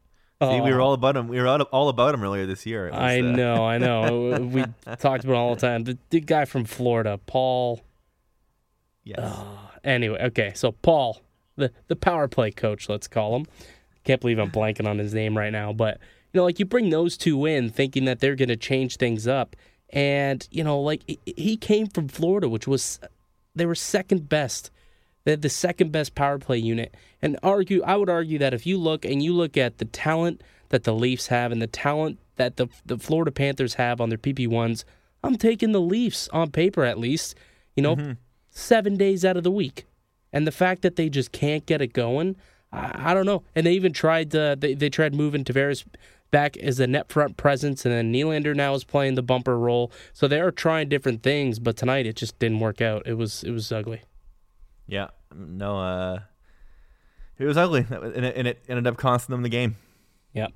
See, 0.52 0.62
we 0.62 0.74
were 0.74 0.82
all 0.82 0.94
about 0.94 1.16
him. 1.16 1.28
We 1.28 1.40
were 1.40 1.48
all 1.48 1.90
about 1.90 2.14
him 2.14 2.24
earlier 2.24 2.46
this 2.46 2.66
year. 2.66 2.90
Was, 2.90 3.00
I 3.00 3.20
uh... 3.20 3.24
know, 3.24 3.66
I 3.66 3.78
know. 3.78 4.40
we 4.54 4.64
talked 4.98 5.24
about 5.24 5.34
him 5.34 5.36
all 5.36 5.56
the 5.56 5.62
time. 5.62 5.84
The, 5.84 5.98
the, 6.10 6.20
guy 6.20 6.46
from 6.46 6.66
Florida, 6.66 7.20
Paul. 7.26 7.82
Yes. 9.04 9.20
Uh, 9.20 9.46
anyway, 9.84 10.22
okay. 10.24 10.52
So 10.56 10.72
Paul, 10.72 11.22
the 11.56 11.72
the 11.88 11.96
power 11.96 12.28
play 12.28 12.52
coach, 12.52 12.90
let's 12.90 13.08
call 13.08 13.36
him. 13.36 13.46
Can't 14.04 14.22
believe 14.22 14.40
I'm 14.40 14.52
blanking 14.52 14.88
on 14.88 14.98
his 15.00 15.14
name 15.14 15.38
right 15.38 15.52
now, 15.52 15.74
but 15.74 16.00
you 16.32 16.40
know, 16.40 16.44
like 16.44 16.60
you 16.60 16.66
bring 16.66 16.90
those 16.90 17.18
two 17.18 17.46
in, 17.46 17.70
thinking 17.70 18.06
that 18.06 18.20
they're 18.20 18.36
going 18.36 18.50
to 18.50 18.58
change 18.58 18.98
things 18.98 19.28
up, 19.28 19.56
and 19.92 20.48
you 20.52 20.64
know, 20.64 20.80
like 20.80 21.04
he 21.26 21.58
came 21.58 21.88
from 21.88 22.08
Florida, 22.08 22.50
which 22.50 22.68
was 22.68 23.00
they 23.56 23.66
were 23.66 23.76
second 23.76 24.28
best. 24.30 24.70
They 25.26 25.32
had 25.32 25.42
the 25.42 25.50
second 25.50 25.92
best 25.92 26.16
power 26.16 26.38
play 26.38 26.60
unit, 26.60 26.96
and 27.22 27.38
argue. 27.44 27.82
I 27.84 27.98
would 27.98 28.10
argue 28.10 28.38
that 28.38 28.54
if 28.54 28.66
you 28.66 28.78
look 28.78 29.04
and 29.04 29.22
you 29.22 29.34
look 29.34 29.58
at 29.58 29.80
the 29.80 29.86
talent 29.86 30.42
that 30.70 30.84
the 30.84 30.94
Leafs 30.94 31.28
have 31.28 31.52
and 31.52 31.62
the 31.62 31.68
talent 31.68 32.20
that 32.38 32.58
the 32.58 32.68
the 32.86 32.98
Florida 32.98 33.32
Panthers 33.32 33.74
have 33.74 34.00
on 34.00 34.10
their 34.10 34.20
PP 34.20 34.48
ones, 34.48 34.86
I'm 35.24 35.36
taking 35.36 35.72
the 35.72 35.82
Leafs 35.82 36.30
on 36.30 36.52
paper 36.52 36.86
at 36.86 37.00
least. 37.00 37.36
You 37.76 37.84
know, 37.84 37.96
mm-hmm. 37.96 38.12
seven 38.52 38.96
days 38.96 39.26
out 39.26 39.36
of 39.36 39.44
the 39.44 39.52
week, 39.52 39.86
and 40.32 40.46
the 40.46 40.52
fact 40.52 40.84
that 40.84 40.96
they 40.96 41.10
just 41.10 41.32
can't 41.32 41.66
get 41.66 41.82
it 41.82 41.92
going. 41.92 42.36
I, 42.72 43.12
I 43.12 43.14
don't 43.16 43.26
know. 43.26 43.44
And 43.56 43.66
they 43.66 43.74
even 43.74 43.94
tried 43.94 44.34
uh, 44.36 44.56
they 44.56 44.76
they 44.76 44.90
tried 44.90 45.16
moving 45.16 45.44
Tavares 45.44 45.86
back 46.30 46.56
as 46.58 46.80
a 46.80 46.86
net 46.86 47.12
front 47.12 47.36
presence, 47.36 47.84
and 47.84 47.94
then 47.94 48.14
Nylander 48.14 48.56
now 48.56 48.76
is 48.76 48.84
playing 48.84 49.16
the 49.16 49.24
bumper 49.24 49.58
role. 49.58 49.92
So 50.14 50.28
they 50.28 50.40
are 50.40 50.52
trying 50.52 50.90
different 50.90 51.24
things, 51.24 51.58
but 51.58 51.78
tonight 51.78 52.06
it 52.06 52.16
just 52.16 52.38
didn't 52.38 52.60
work 52.60 52.80
out. 52.80 53.08
It 53.08 53.16
was 53.16 53.44
it 53.44 53.52
was 53.52 53.72
ugly. 53.72 54.04
Yeah, 54.88 55.08
no, 55.34 55.80
uh, 55.80 56.20
it 57.38 57.46
was 57.46 57.58
ugly, 57.58 57.86
and 57.90 58.26
it, 58.26 58.36
and 58.36 58.48
it 58.48 58.64
ended 58.70 58.88
up 58.88 58.98
costing 58.98 59.34
them 59.34 59.44
the 59.44 59.50
game. 59.50 59.76
Yep. 60.34 60.52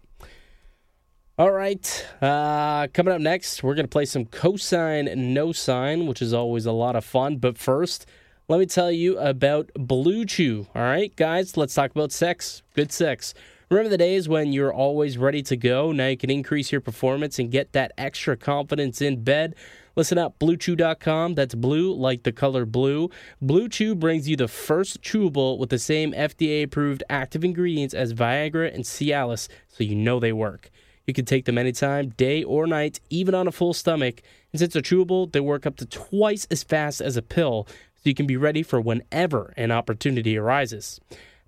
All 1.37 1.51
right. 1.51 2.05
Uh, 2.21 2.87
coming 2.93 3.13
up 3.13 3.21
next, 3.21 3.63
we're 3.63 3.73
going 3.73 3.85
to 3.85 3.89
play 3.89 4.03
some 4.03 4.25
cosign 4.25 5.15
no 5.15 5.53
sign, 5.53 6.05
which 6.05 6.21
is 6.21 6.33
always 6.33 6.65
a 6.65 6.73
lot 6.73 6.97
of 6.97 7.05
fun. 7.05 7.37
But 7.37 7.57
first, 7.57 8.05
let 8.49 8.59
me 8.59 8.65
tell 8.65 8.91
you 8.91 9.17
about 9.19 9.71
Blue 9.75 10.25
Chew. 10.25 10.67
All 10.75 10.81
right, 10.81 11.15
guys, 11.15 11.55
let's 11.55 11.73
talk 11.73 11.91
about 11.91 12.11
sex. 12.11 12.61
Good 12.75 12.91
sex. 12.91 13.33
Remember 13.69 13.89
the 13.89 13.97
days 13.97 14.27
when 14.27 14.51
you're 14.51 14.73
always 14.73 15.17
ready 15.17 15.43
to 15.43 15.55
go? 15.55 15.91
Now 15.91 16.07
you 16.07 16.17
can 16.17 16.31
increase 16.31 16.71
your 16.71 16.81
performance 16.81 17.37
and 17.39 17.51
get 17.51 17.71
that 17.73 17.91
extra 17.97 18.35
confidence 18.35 19.01
in 19.01 19.23
bed. 19.23 19.55
Listen 19.95 20.17
up, 20.17 20.37
BlueChew.com. 20.39 21.35
That's 21.35 21.55
blue 21.55 21.93
like 21.93 22.23
the 22.23 22.31
color 22.31 22.65
blue. 22.65 23.09
Blue 23.41 23.67
Chew 23.67 23.95
brings 23.95 24.29
you 24.29 24.35
the 24.35 24.47
first 24.47 25.01
chewable 25.01 25.57
with 25.57 25.69
the 25.69 25.79
same 25.79 26.13
FDA 26.13 26.63
approved 26.63 27.03
active 27.09 27.43
ingredients 27.43 27.93
as 27.93 28.13
Viagra 28.13 28.73
and 28.73 28.83
Cialis, 28.83 29.47
so 29.67 29.83
you 29.83 29.95
know 29.95 30.19
they 30.19 30.33
work. 30.33 30.69
You 31.05 31.13
can 31.13 31.25
take 31.25 31.45
them 31.45 31.57
anytime, 31.57 32.09
day 32.09 32.43
or 32.43 32.67
night, 32.67 32.99
even 33.09 33.33
on 33.33 33.47
a 33.47 33.51
full 33.51 33.73
stomach. 33.73 34.21
And 34.53 34.59
since 34.59 34.73
they're 34.73 34.81
chewable, 34.81 35.31
they 35.31 35.39
work 35.39 35.65
up 35.65 35.75
to 35.77 35.85
twice 35.85 36.45
as 36.51 36.63
fast 36.63 37.01
as 37.01 37.17
a 37.17 37.23
pill, 37.23 37.65
so 37.95 38.01
you 38.03 38.13
can 38.13 38.27
be 38.27 38.37
ready 38.37 38.61
for 38.61 38.79
whenever 38.79 39.53
an 39.57 39.71
opportunity 39.71 40.37
arises. 40.37 40.99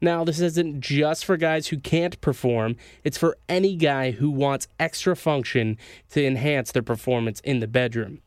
Now, 0.04 0.24
this 0.24 0.40
isn't 0.40 0.82
just 0.82 1.24
for 1.24 1.38
guys 1.38 1.68
who 1.68 1.78
can't 1.78 2.20
perform, 2.22 2.76
it's 3.04 3.20
for 3.20 3.38
any 3.48 3.76
guy 3.76 4.12
who 4.12 4.32
wants 4.32 4.68
extra 4.80 5.16
function 5.16 5.78
to 6.10 6.26
enhance 6.26 6.72
their 6.72 6.82
performance 6.82 7.40
in 7.42 7.60
the 7.60 7.68
bedroom. 7.68 8.22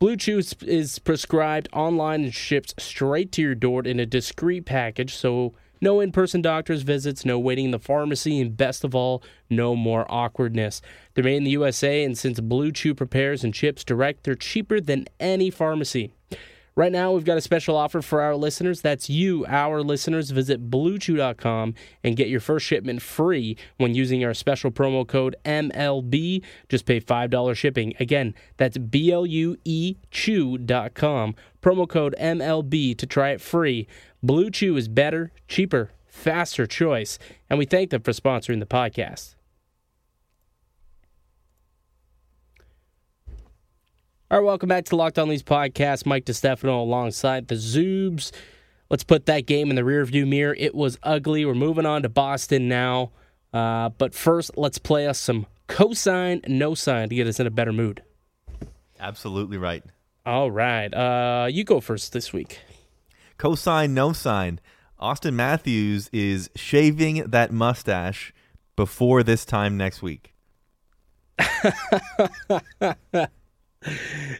Blue 0.00 0.16
Chew 0.16 0.42
is 0.62 0.98
prescribed 0.98 1.68
online 1.72 2.24
and 2.24 2.34
shipped 2.34 2.80
straight 2.80 3.30
to 3.32 3.42
your 3.42 3.54
door 3.54 3.84
in 3.84 4.00
a 4.00 4.04
discreet 4.04 4.66
package, 4.66 5.14
so 5.14 5.54
no 5.80 6.00
in 6.00 6.10
person 6.10 6.42
doctor's 6.42 6.82
visits, 6.82 7.24
no 7.24 7.38
waiting 7.38 7.66
in 7.66 7.70
the 7.70 7.78
pharmacy, 7.78 8.40
and 8.40 8.56
best 8.56 8.82
of 8.82 8.94
all, 8.94 9.22
no 9.48 9.76
more 9.76 10.04
awkwardness. 10.08 10.82
They're 11.14 11.24
made 11.24 11.36
in 11.36 11.44
the 11.44 11.50
USA, 11.50 12.02
and 12.02 12.18
since 12.18 12.40
Blue 12.40 12.72
Chew 12.72 12.94
prepares 12.94 13.44
and 13.44 13.54
ships 13.54 13.84
direct, 13.84 14.24
they're 14.24 14.34
cheaper 14.34 14.80
than 14.80 15.06
any 15.20 15.50
pharmacy. 15.50 16.12
Right 16.78 16.92
now, 16.92 17.12
we've 17.12 17.24
got 17.24 17.38
a 17.38 17.40
special 17.40 17.74
offer 17.74 18.02
for 18.02 18.20
our 18.20 18.36
listeners. 18.36 18.82
That's 18.82 19.08
you, 19.08 19.46
our 19.46 19.82
listeners. 19.82 20.30
Visit 20.30 20.70
bluechew.com 20.70 21.72
and 22.04 22.16
get 22.16 22.28
your 22.28 22.40
first 22.40 22.66
shipment 22.66 23.00
free 23.00 23.56
when 23.78 23.94
using 23.94 24.22
our 24.22 24.34
special 24.34 24.70
promo 24.70 25.08
code 25.08 25.36
MLB. 25.46 26.44
Just 26.68 26.84
pay 26.84 27.00
$5 27.00 27.56
shipping. 27.56 27.94
Again, 27.98 28.34
that's 28.58 28.76
B 28.76 29.10
L 29.10 29.24
U 29.24 29.56
E 29.64 29.96
Chew.com. 30.10 31.34
Promo 31.62 31.88
code 31.88 32.14
MLB 32.20 32.98
to 32.98 33.06
try 33.06 33.30
it 33.30 33.40
free. 33.40 33.86
Blue 34.22 34.50
Chew 34.50 34.76
is 34.76 34.86
better, 34.86 35.32
cheaper, 35.48 35.92
faster 36.06 36.66
choice. 36.66 37.18
And 37.48 37.58
we 37.58 37.64
thank 37.64 37.88
them 37.88 38.02
for 38.02 38.12
sponsoring 38.12 38.60
the 38.60 38.66
podcast. 38.66 39.35
All 44.28 44.38
right, 44.38 44.44
welcome 44.44 44.68
back 44.68 44.86
to 44.86 44.96
Locked 44.96 45.20
On 45.20 45.28
Leafs 45.28 45.44
podcast. 45.44 46.04
Mike 46.04 46.24
DeStefano 46.24 46.80
alongside 46.80 47.46
the 47.46 47.54
Zoobs. 47.54 48.32
Let's 48.90 49.04
put 49.04 49.26
that 49.26 49.46
game 49.46 49.70
in 49.70 49.76
the 49.76 49.82
rearview 49.82 50.26
mirror. 50.26 50.52
It 50.58 50.74
was 50.74 50.98
ugly. 51.04 51.44
We're 51.44 51.54
moving 51.54 51.86
on 51.86 52.02
to 52.02 52.08
Boston 52.08 52.68
now. 52.68 53.12
Uh, 53.52 53.90
but 53.90 54.14
first, 54.14 54.50
let's 54.56 54.78
play 54.78 55.06
us 55.06 55.20
some 55.20 55.46
cosign, 55.68 56.46
no 56.48 56.74
sign 56.74 57.08
to 57.08 57.14
get 57.14 57.28
us 57.28 57.38
in 57.38 57.46
a 57.46 57.52
better 57.52 57.72
mood. 57.72 58.02
Absolutely 58.98 59.58
right. 59.58 59.84
All 60.24 60.50
right. 60.50 60.92
Uh, 60.92 61.46
you 61.48 61.62
go 61.62 61.78
first 61.78 62.12
this 62.12 62.32
week. 62.32 62.58
Cosign, 63.38 63.90
no 63.90 64.12
sign. 64.12 64.58
Auston 65.00 65.34
Matthews 65.34 66.10
is 66.12 66.50
shaving 66.56 67.30
that 67.30 67.52
mustache 67.52 68.34
before 68.74 69.22
this 69.22 69.44
time 69.44 69.76
next 69.76 70.02
week. 70.02 70.34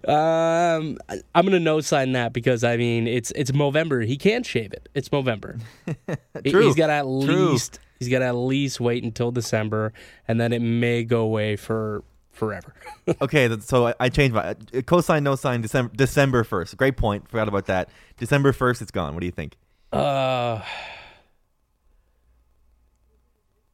Um, 0.07 0.99
I'm 1.35 1.45
gonna 1.45 1.61
no 1.61 1.81
sign 1.81 2.13
that 2.13 2.33
because 2.33 2.65
I 2.65 2.77
mean 2.77 3.07
it's 3.07 3.31
it's 3.33 3.51
Movember. 3.53 4.05
He 4.05 4.17
can't 4.17 4.45
shave 4.45 4.73
it. 4.73 4.89
It's 4.95 5.09
Movember. 5.11 5.61
True. 6.47 6.67
He's 6.67 6.75
got 6.75 6.91
at 6.91 7.07
least 7.07 7.79
he's 7.99 8.09
got 8.09 8.23
at 8.23 8.33
least 8.33 8.81
wait 8.81 9.05
until 9.05 9.31
December, 9.31 9.93
and 10.27 10.41
then 10.41 10.53
it 10.53 10.61
may 10.61 11.05
go 11.05 11.23
away 11.23 11.57
for 11.57 12.03
forever. 12.33 12.75
okay, 13.21 13.55
so 13.61 13.89
I, 13.89 13.95
I 14.01 14.09
changed 14.09 14.35
my 14.35 14.43
uh, 14.51 14.55
cosign, 14.83 15.23
no 15.23 15.37
sign. 15.37 15.61
December 15.61 15.93
December 15.95 16.45
first. 16.45 16.77
Great 16.77 16.97
point. 16.97 17.29
Forgot 17.29 17.49
about 17.49 17.67
that. 17.67 17.89
December 18.19 18.53
first, 18.53 18.83
it's 18.83 18.91
gone. 18.91 19.15
What 19.15 19.21
do 19.21 19.27
you 19.27 19.33
think? 19.33 19.57
uh, 19.93 20.61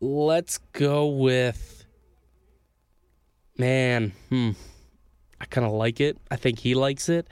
let's 0.00 0.58
go 0.72 1.06
with 1.06 1.84
man. 3.56 4.12
Hmm. 4.28 4.50
I 5.42 5.46
kind 5.46 5.66
of 5.66 5.72
like 5.72 6.00
it. 6.00 6.16
I 6.30 6.36
think 6.36 6.60
he 6.60 6.74
likes 6.74 7.08
it. 7.08 7.26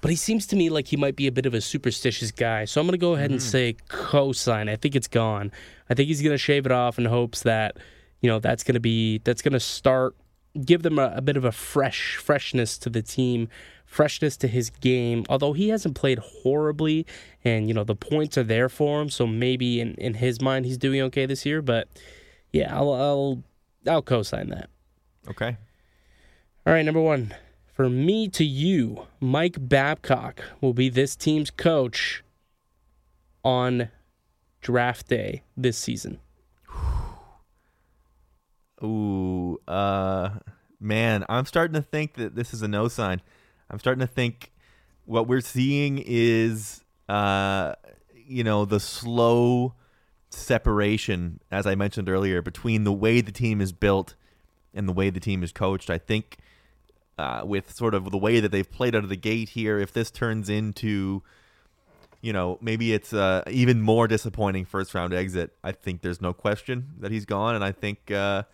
But 0.00 0.10
he 0.10 0.16
seems 0.16 0.44
to 0.48 0.56
me 0.56 0.70
like 0.70 0.88
he 0.88 0.96
might 0.96 1.14
be 1.14 1.28
a 1.28 1.32
bit 1.32 1.46
of 1.46 1.54
a 1.54 1.60
superstitious 1.60 2.32
guy. 2.32 2.64
So 2.64 2.80
I'm 2.80 2.86
going 2.86 2.92
to 2.92 2.98
go 2.98 3.14
ahead 3.14 3.30
and 3.30 3.38
mm. 3.38 3.42
say 3.42 3.76
cosign. 3.88 4.68
I 4.68 4.74
think 4.74 4.96
it's 4.96 5.06
gone. 5.06 5.52
I 5.88 5.94
think 5.94 6.08
he's 6.08 6.20
going 6.20 6.34
to 6.34 6.38
shave 6.38 6.66
it 6.66 6.72
off 6.72 6.98
in 6.98 7.04
hopes 7.04 7.42
that, 7.42 7.76
you 8.20 8.28
know, 8.28 8.40
that's 8.40 8.64
going 8.64 8.74
to 8.74 8.80
be, 8.80 9.18
that's 9.18 9.40
going 9.40 9.52
to 9.52 9.60
start, 9.60 10.16
give 10.64 10.82
them 10.82 10.98
a, 10.98 11.12
a 11.16 11.20
bit 11.20 11.36
of 11.36 11.44
a 11.44 11.52
fresh, 11.52 12.16
freshness 12.16 12.76
to 12.78 12.90
the 12.90 13.02
team, 13.02 13.48
freshness 13.86 14.36
to 14.38 14.48
his 14.48 14.70
game. 14.70 15.24
Although 15.28 15.52
he 15.52 15.68
hasn't 15.68 15.94
played 15.94 16.18
horribly 16.18 17.06
and, 17.44 17.68
you 17.68 17.74
know, 17.74 17.84
the 17.84 17.96
points 17.96 18.36
are 18.36 18.44
there 18.44 18.68
for 18.68 19.00
him. 19.00 19.10
So 19.10 19.28
maybe 19.28 19.80
in, 19.80 19.94
in 19.94 20.14
his 20.14 20.40
mind 20.40 20.66
he's 20.66 20.78
doing 20.78 21.02
okay 21.02 21.26
this 21.26 21.46
year. 21.46 21.62
But 21.62 21.88
yeah, 22.52 22.76
I'll, 22.76 22.92
I'll, 22.92 23.42
I'll 23.86 24.02
cosign 24.02 24.50
that. 24.50 24.70
Okay. 25.28 25.56
All 26.68 26.74
right, 26.74 26.84
number 26.84 27.00
one. 27.00 27.34
For 27.72 27.88
me 27.88 28.28
to 28.28 28.44
you, 28.44 29.06
Mike 29.20 29.56
Babcock 29.58 30.42
will 30.60 30.74
be 30.74 30.90
this 30.90 31.16
team's 31.16 31.50
coach 31.50 32.22
on 33.42 33.88
draft 34.60 35.08
day 35.08 35.44
this 35.56 35.78
season. 35.78 36.18
Ooh, 38.84 39.58
uh, 39.66 40.40
man, 40.78 41.24
I'm 41.30 41.46
starting 41.46 41.72
to 41.72 41.80
think 41.80 42.16
that 42.16 42.34
this 42.34 42.52
is 42.52 42.60
a 42.60 42.68
no 42.68 42.88
sign. 42.88 43.22
I'm 43.70 43.78
starting 43.78 44.06
to 44.06 44.12
think 44.12 44.52
what 45.06 45.26
we're 45.26 45.40
seeing 45.40 46.02
is, 46.04 46.84
uh, 47.08 47.76
you 48.14 48.44
know, 48.44 48.66
the 48.66 48.78
slow 48.78 49.72
separation, 50.28 51.40
as 51.50 51.66
I 51.66 51.76
mentioned 51.76 52.10
earlier, 52.10 52.42
between 52.42 52.84
the 52.84 52.92
way 52.92 53.22
the 53.22 53.32
team 53.32 53.62
is 53.62 53.72
built 53.72 54.16
and 54.74 54.86
the 54.86 54.92
way 54.92 55.08
the 55.08 55.18
team 55.18 55.42
is 55.42 55.50
coached. 55.50 55.88
I 55.88 55.96
think 55.96 56.36
uh, 57.18 57.42
with 57.44 57.74
sort 57.74 57.94
of 57.94 58.10
the 58.10 58.18
way 58.18 58.40
that 58.40 58.50
they've 58.50 58.70
played 58.70 58.94
out 58.94 59.02
of 59.02 59.08
the 59.08 59.16
gate 59.16 59.50
here, 59.50 59.78
if 59.78 59.92
this 59.92 60.10
turns 60.10 60.48
into, 60.48 61.22
you 62.20 62.32
know, 62.32 62.58
maybe 62.60 62.92
it's 62.92 63.12
uh, 63.12 63.42
even 63.48 63.80
more 63.80 64.06
disappointing 64.06 64.64
first 64.64 64.94
round 64.94 65.12
exit. 65.12 65.56
I 65.64 65.72
think 65.72 66.02
there's 66.02 66.20
no 66.20 66.32
question 66.32 66.94
that 67.00 67.10
he's 67.10 67.24
gone, 67.24 67.54
and 67.54 67.64
I 67.64 67.72
think. 67.72 68.10
Uh, 68.10 68.44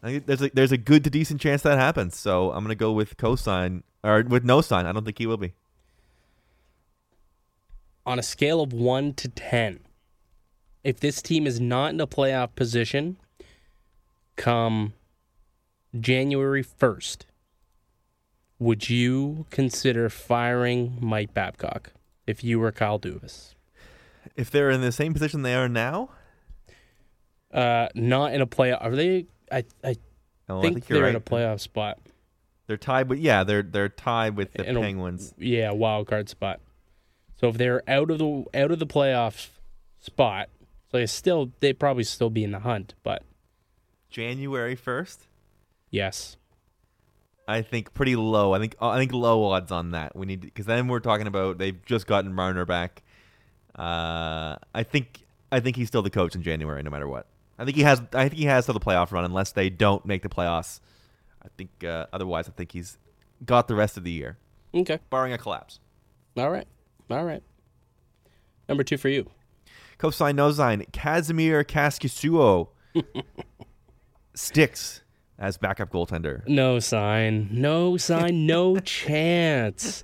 I 0.00 0.12
think 0.12 0.26
there's 0.26 0.42
a 0.42 0.50
there's 0.54 0.72
a 0.72 0.78
good 0.78 1.02
to 1.04 1.10
decent 1.10 1.40
chance 1.40 1.62
that 1.62 1.76
happens. 1.76 2.16
So 2.16 2.52
I'm 2.52 2.62
gonna 2.62 2.76
go 2.76 2.92
with 2.92 3.16
cosign 3.16 3.82
or 4.04 4.22
with 4.22 4.44
no 4.44 4.60
sign. 4.60 4.86
I 4.86 4.92
don't 4.92 5.04
think 5.04 5.18
he 5.18 5.26
will 5.26 5.36
be. 5.36 5.54
On 8.06 8.18
a 8.18 8.22
scale 8.22 8.62
of 8.62 8.72
1 8.72 9.12
to 9.14 9.28
10, 9.28 9.80
if 10.82 10.98
this 10.98 11.20
team 11.20 11.46
is 11.46 11.60
not 11.60 11.92
in 11.92 12.00
a 12.00 12.06
playoff 12.06 12.54
position 12.54 13.18
come 14.36 14.94
January 15.98 16.64
1st, 16.64 17.24
would 18.58 18.88
you 18.90 19.46
consider 19.50 20.08
firing 20.08 20.98
Mike 21.00 21.32
Babcock 21.34 21.92
if 22.26 22.42
you 22.42 22.58
were 22.58 22.72
Kyle 22.72 22.98
Dubas? 22.98 23.54
If 24.36 24.50
they're 24.50 24.70
in 24.70 24.80
the 24.80 24.92
same 24.92 25.12
position 25.12 25.42
they 25.42 25.54
are 25.54 25.68
now, 25.68 26.10
Uh, 27.52 27.88
not 27.94 28.32
in 28.34 28.40
a 28.42 28.46
playoff. 28.46 28.78
Are 28.84 28.94
they? 28.94 29.26
I, 29.50 29.64
I 29.82 29.96
oh, 30.48 30.60
think, 30.60 30.72
I 30.72 30.74
think 30.74 30.88
you're 30.88 30.96
they're 30.98 31.04
right. 31.04 31.10
in 31.10 31.16
a 31.16 31.20
playoff 31.20 31.60
spot. 31.60 31.98
They're 32.66 32.76
tied, 32.76 33.08
but 33.08 33.18
yeah, 33.18 33.44
they're 33.44 33.62
they're 33.62 33.88
tied 33.88 34.36
with 34.36 34.52
the 34.52 34.68
In 34.68 34.76
a- 34.76 34.80
Penguins. 34.80 35.32
Yeah, 35.38 35.70
wild 35.70 36.06
card 36.08 36.28
spot. 36.28 36.60
So 37.36 37.48
if 37.48 37.56
they're 37.56 37.82
out 37.88 38.10
of 38.10 38.18
the 38.18 38.44
out 38.52 38.70
of 38.70 38.78
the 38.78 38.86
playoff 38.86 39.48
spot, 39.98 40.50
so 40.90 40.98
they 40.98 41.06
still 41.06 41.52
they 41.60 41.72
probably 41.72 42.04
still 42.04 42.28
be 42.28 42.44
in 42.44 42.50
the 42.52 42.58
hunt. 42.58 42.94
But 43.02 43.22
January 44.10 44.74
first, 44.74 45.26
yes, 45.90 46.36
I 47.48 47.62
think 47.62 47.94
pretty 47.94 48.14
low. 48.14 48.52
I 48.52 48.58
think 48.58 48.76
I 48.78 48.98
think 48.98 49.12
low 49.14 49.44
odds 49.44 49.72
on 49.72 49.92
that. 49.92 50.14
We 50.14 50.26
need 50.26 50.42
because 50.42 50.66
then 50.66 50.86
we're 50.86 51.00
talking 51.00 51.26
about 51.26 51.56
they've 51.56 51.82
just 51.86 52.06
gotten 52.06 52.34
Marner 52.34 52.66
back. 52.66 53.02
Uh, 53.74 54.56
I 54.74 54.82
think 54.82 55.24
I 55.50 55.60
think 55.60 55.76
he's 55.76 55.88
still 55.88 56.02
the 56.02 56.10
coach 56.10 56.34
in 56.34 56.42
January, 56.42 56.82
no 56.82 56.90
matter 56.90 57.08
what. 57.08 57.26
I 57.58 57.64
think 57.64 57.76
he 57.76 57.84
has. 57.84 58.02
I 58.12 58.28
think 58.28 58.38
he 58.38 58.44
has 58.44 58.66
to 58.66 58.74
the 58.74 58.80
playoff 58.80 59.12
run 59.12 59.24
unless 59.24 59.52
they 59.52 59.70
don't 59.70 60.04
make 60.04 60.22
the 60.22 60.28
playoffs. 60.28 60.80
I 61.42 61.48
think 61.56 61.82
uh, 61.82 62.06
otherwise, 62.12 62.48
I 62.48 62.52
think 62.52 62.72
he's 62.72 62.98
got 63.46 63.66
the 63.66 63.74
rest 63.74 63.96
of 63.96 64.04
the 64.04 64.10
year, 64.10 64.36
okay, 64.74 64.98
barring 65.08 65.32
a 65.32 65.38
collapse. 65.38 65.80
all 66.36 66.50
right, 66.50 66.66
all 67.10 67.24
right. 67.24 67.42
Number 68.68 68.84
two 68.84 68.98
for 68.98 69.08
you. 69.08 69.30
Cosign 69.98 70.34
no 70.34 70.52
sign. 70.52 70.84
Kasimir 70.92 71.64
Kaskisuo 71.64 72.68
sticks 74.34 75.02
as 75.38 75.56
backup 75.56 75.90
goaltender. 75.90 76.46
No 76.48 76.78
sign, 76.78 77.48
no 77.52 77.96
sign, 77.96 78.46
no 78.46 78.78
chance. 78.80 80.02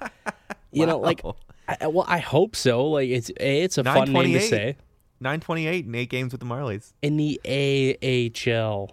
You 0.70 0.86
know, 0.86 0.98
like, 0.98 1.22
I, 1.68 1.86
well, 1.88 2.04
I 2.08 2.18
hope 2.18 2.54
so. 2.56 2.86
Like, 2.86 3.08
it's 3.08 3.30
a, 3.30 3.62
it's 3.64 3.78
a 3.78 3.84
fun 3.84 4.12
name 4.12 4.32
to 4.32 4.38
928. 4.38 4.48
say 4.48 4.76
928 5.20 5.86
in 5.86 5.94
eight 5.94 6.10
games 6.10 6.32
with 6.32 6.40
the 6.40 6.46
Marlies. 6.46 6.92
in 7.02 7.16
the 7.16 7.40
AHL. 7.44 8.90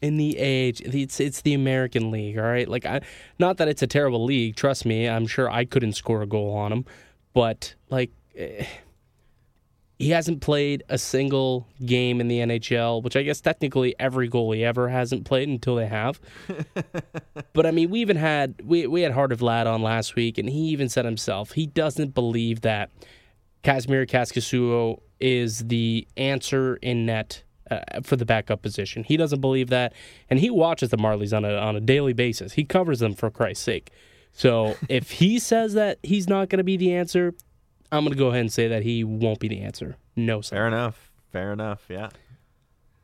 In 0.00 0.16
the 0.16 0.36
AH, 0.38 0.80
it's 0.84 1.18
it's 1.18 1.40
the 1.40 1.54
American 1.54 2.12
League, 2.12 2.38
all 2.38 2.44
right. 2.44 2.68
Like, 2.68 2.86
I, 2.86 3.00
not 3.40 3.56
that 3.56 3.66
it's 3.66 3.82
a 3.82 3.86
terrible 3.88 4.24
league. 4.24 4.54
Trust 4.54 4.86
me, 4.86 5.08
I'm 5.08 5.26
sure 5.26 5.50
I 5.50 5.64
couldn't 5.64 5.94
score 5.94 6.22
a 6.22 6.26
goal 6.26 6.54
on 6.54 6.72
him, 6.72 6.84
but 7.34 7.74
like, 7.90 8.12
eh, 8.36 8.64
he 9.98 10.10
hasn't 10.10 10.40
played 10.40 10.84
a 10.88 10.96
single 10.96 11.66
game 11.84 12.20
in 12.20 12.28
the 12.28 12.38
NHL, 12.38 13.02
which 13.02 13.16
I 13.16 13.22
guess 13.22 13.40
technically 13.40 13.96
every 13.98 14.30
goalie 14.30 14.62
ever 14.62 14.88
hasn't 14.88 15.24
played 15.24 15.48
until 15.48 15.74
they 15.74 15.86
have. 15.86 16.20
but 17.52 17.66
I 17.66 17.72
mean, 17.72 17.90
we 17.90 18.00
even 18.00 18.16
had 18.16 18.62
we 18.64 18.86
we 18.86 19.02
had 19.02 19.12
Heart 19.12 19.32
of 19.32 19.42
Lad 19.42 19.66
on 19.66 19.82
last 19.82 20.14
week, 20.14 20.38
and 20.38 20.48
he 20.48 20.60
even 20.68 20.88
said 20.88 21.04
himself 21.04 21.52
he 21.52 21.66
doesn't 21.66 22.14
believe 22.14 22.60
that 22.60 22.90
Kasimir 23.64 24.08
Kaskisuo 24.08 25.00
is 25.18 25.66
the 25.66 26.06
answer 26.16 26.76
in 26.76 27.04
net 27.04 27.42
uh, 27.68 27.80
for 28.04 28.14
the 28.14 28.24
backup 28.24 28.62
position. 28.62 29.02
He 29.02 29.16
doesn't 29.16 29.40
believe 29.40 29.68
that, 29.70 29.92
and 30.30 30.38
he 30.38 30.48
watches 30.48 30.90
the 30.90 30.96
Marlies 30.96 31.36
on 31.36 31.44
a 31.44 31.54
on 31.54 31.74
a 31.74 31.80
daily 31.80 32.12
basis. 32.12 32.52
He 32.52 32.64
covers 32.64 33.00
them 33.00 33.14
for 33.14 33.30
Christ's 33.30 33.64
sake. 33.64 33.90
So 34.32 34.76
if 34.88 35.10
he 35.10 35.40
says 35.40 35.74
that 35.74 35.98
he's 36.04 36.28
not 36.28 36.50
going 36.50 36.58
to 36.58 36.64
be 36.64 36.76
the 36.76 36.94
answer, 36.94 37.34
I'm 37.90 38.04
going 38.04 38.12
to 38.12 38.18
go 38.18 38.28
ahead 38.28 38.40
and 38.40 38.52
say 38.52 38.68
that 38.68 38.82
he 38.82 39.04
won't 39.04 39.40
be 39.40 39.48
the 39.48 39.60
answer. 39.60 39.96
No, 40.14 40.40
sir. 40.40 40.56
Fair 40.56 40.66
enough. 40.68 41.10
Fair 41.32 41.52
enough. 41.52 41.84
Yeah. 41.88 42.10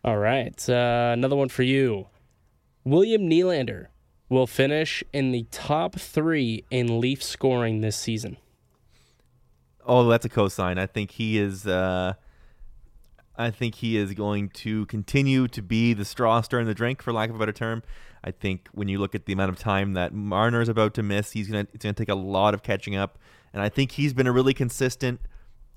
All 0.05 0.19
right, 0.19 0.69
uh, 0.69 1.13
another 1.15 1.37
one 1.37 1.49
for 1.49 1.63
you. 1.63 2.09
William 2.85 3.23
Nylander 3.23 3.87
will 4.29 4.47
finish 4.47 5.03
in 5.15 5.33
the 5.33 5.47
top 5.51 5.95
three 5.99 6.65
in 6.71 7.01
Leaf 7.01 7.23
scoring 7.23 7.81
this 7.81 7.97
season. 7.97 8.37
Oh, 9.87 10.07
that's 10.09 10.27
a 10.27 10.29
cosign. 10.29 10.79
I 10.79 10.87
think 10.87 11.13
he 11.13 11.39
is. 11.39 11.67
Uh, 11.67 12.15
I 13.37 13.51
think 13.51 13.77
he 13.77 13.97
is 13.97 14.13
going 14.13 14.51
to 14.51 14.87
continue 14.87 15.49
to 15.49 15.63
be 15.63 15.95
the 15.95 16.05
straw 16.05 16.41
stirring 16.43 16.67
the 16.67 16.75
drink, 16.75 17.03
for 17.03 17.13
lack 17.13 17.31
of 17.31 17.37
a 17.37 17.39
better 17.39 17.53
term. 17.53 17.83
I 18.23 18.31
think 18.31 18.69
when 18.73 18.89
you 18.89 18.99
look 18.99 19.15
at 19.15 19.27
the 19.27 19.33
amount 19.33 19.51
of 19.51 19.59
time 19.59 19.95
that 19.95 20.13
Marner 20.13 20.61
is 20.61 20.69
about 20.69 20.95
to 20.95 21.03
miss, 21.03 21.33
he's 21.33 21.49
gonna 21.49 21.67
it's 21.73 21.83
gonna 21.83 21.95
take 21.95 22.09
a 22.09 22.15
lot 22.15 22.55
of 22.55 22.63
catching 22.63 22.95
up, 22.95 23.19
and 23.55 23.63
I 23.63 23.69
think 23.71 23.93
he's 23.93 24.13
been 24.13 24.27
a 24.27 24.33
really 24.33 24.53
consistent, 24.53 25.21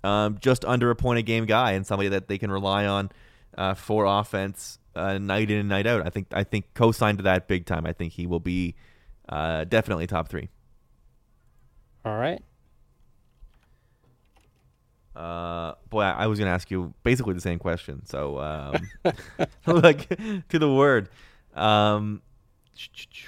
um, 0.04 0.40
just 0.42 0.66
under 0.66 0.90
a 0.90 0.96
point 0.96 1.20
a 1.20 1.22
game 1.22 1.46
guy, 1.46 1.74
and 1.74 1.86
somebody 1.86 2.10
that 2.10 2.28
they 2.28 2.40
can 2.40 2.52
rely 2.52 2.88
on 2.88 3.12
uh, 3.56 3.76
for 3.76 4.06
offense 4.06 4.80
uh, 4.96 5.20
night 5.20 5.52
in 5.52 5.60
and 5.60 5.70
night 5.70 5.86
out. 5.86 6.06
I 6.06 6.10
think 6.10 6.28
I 6.32 6.44
think 6.44 6.74
cosign 6.74 7.18
to 7.18 7.24
that 7.24 7.48
big 7.48 7.66
time. 7.66 7.86
I 7.86 7.94
think 7.94 8.14
he 8.14 8.26
will 8.26 8.40
be 8.40 8.76
uh, 9.30 9.64
definitely 9.66 10.08
top 10.08 10.28
three. 10.28 10.50
All 12.04 12.18
right. 12.18 12.42
Uh, 15.16 15.74
boy, 15.90 16.02
I, 16.02 16.24
I 16.24 16.28
was 16.28 16.40
gonna 16.40 16.52
ask 16.52 16.70
you 16.72 16.94
basically 17.04 17.36
the 17.36 17.42
same 17.42 17.60
question. 17.60 18.06
So, 18.06 18.40
um, 18.40 18.76
like 19.68 20.10
to 20.50 20.60
the 20.60 20.72
word. 20.74 21.10
Um, 21.54 22.22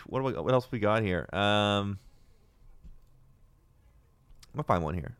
what 0.07 0.19
do 0.19 0.25
we, 0.25 0.33
what 0.33 0.53
else 0.53 0.71
we 0.71 0.79
got 0.79 1.03
here? 1.03 1.27
Um, 1.33 1.99
I'm 4.53 4.57
gonna 4.57 4.63
find 4.63 4.83
one 4.83 4.95
here. 4.95 5.15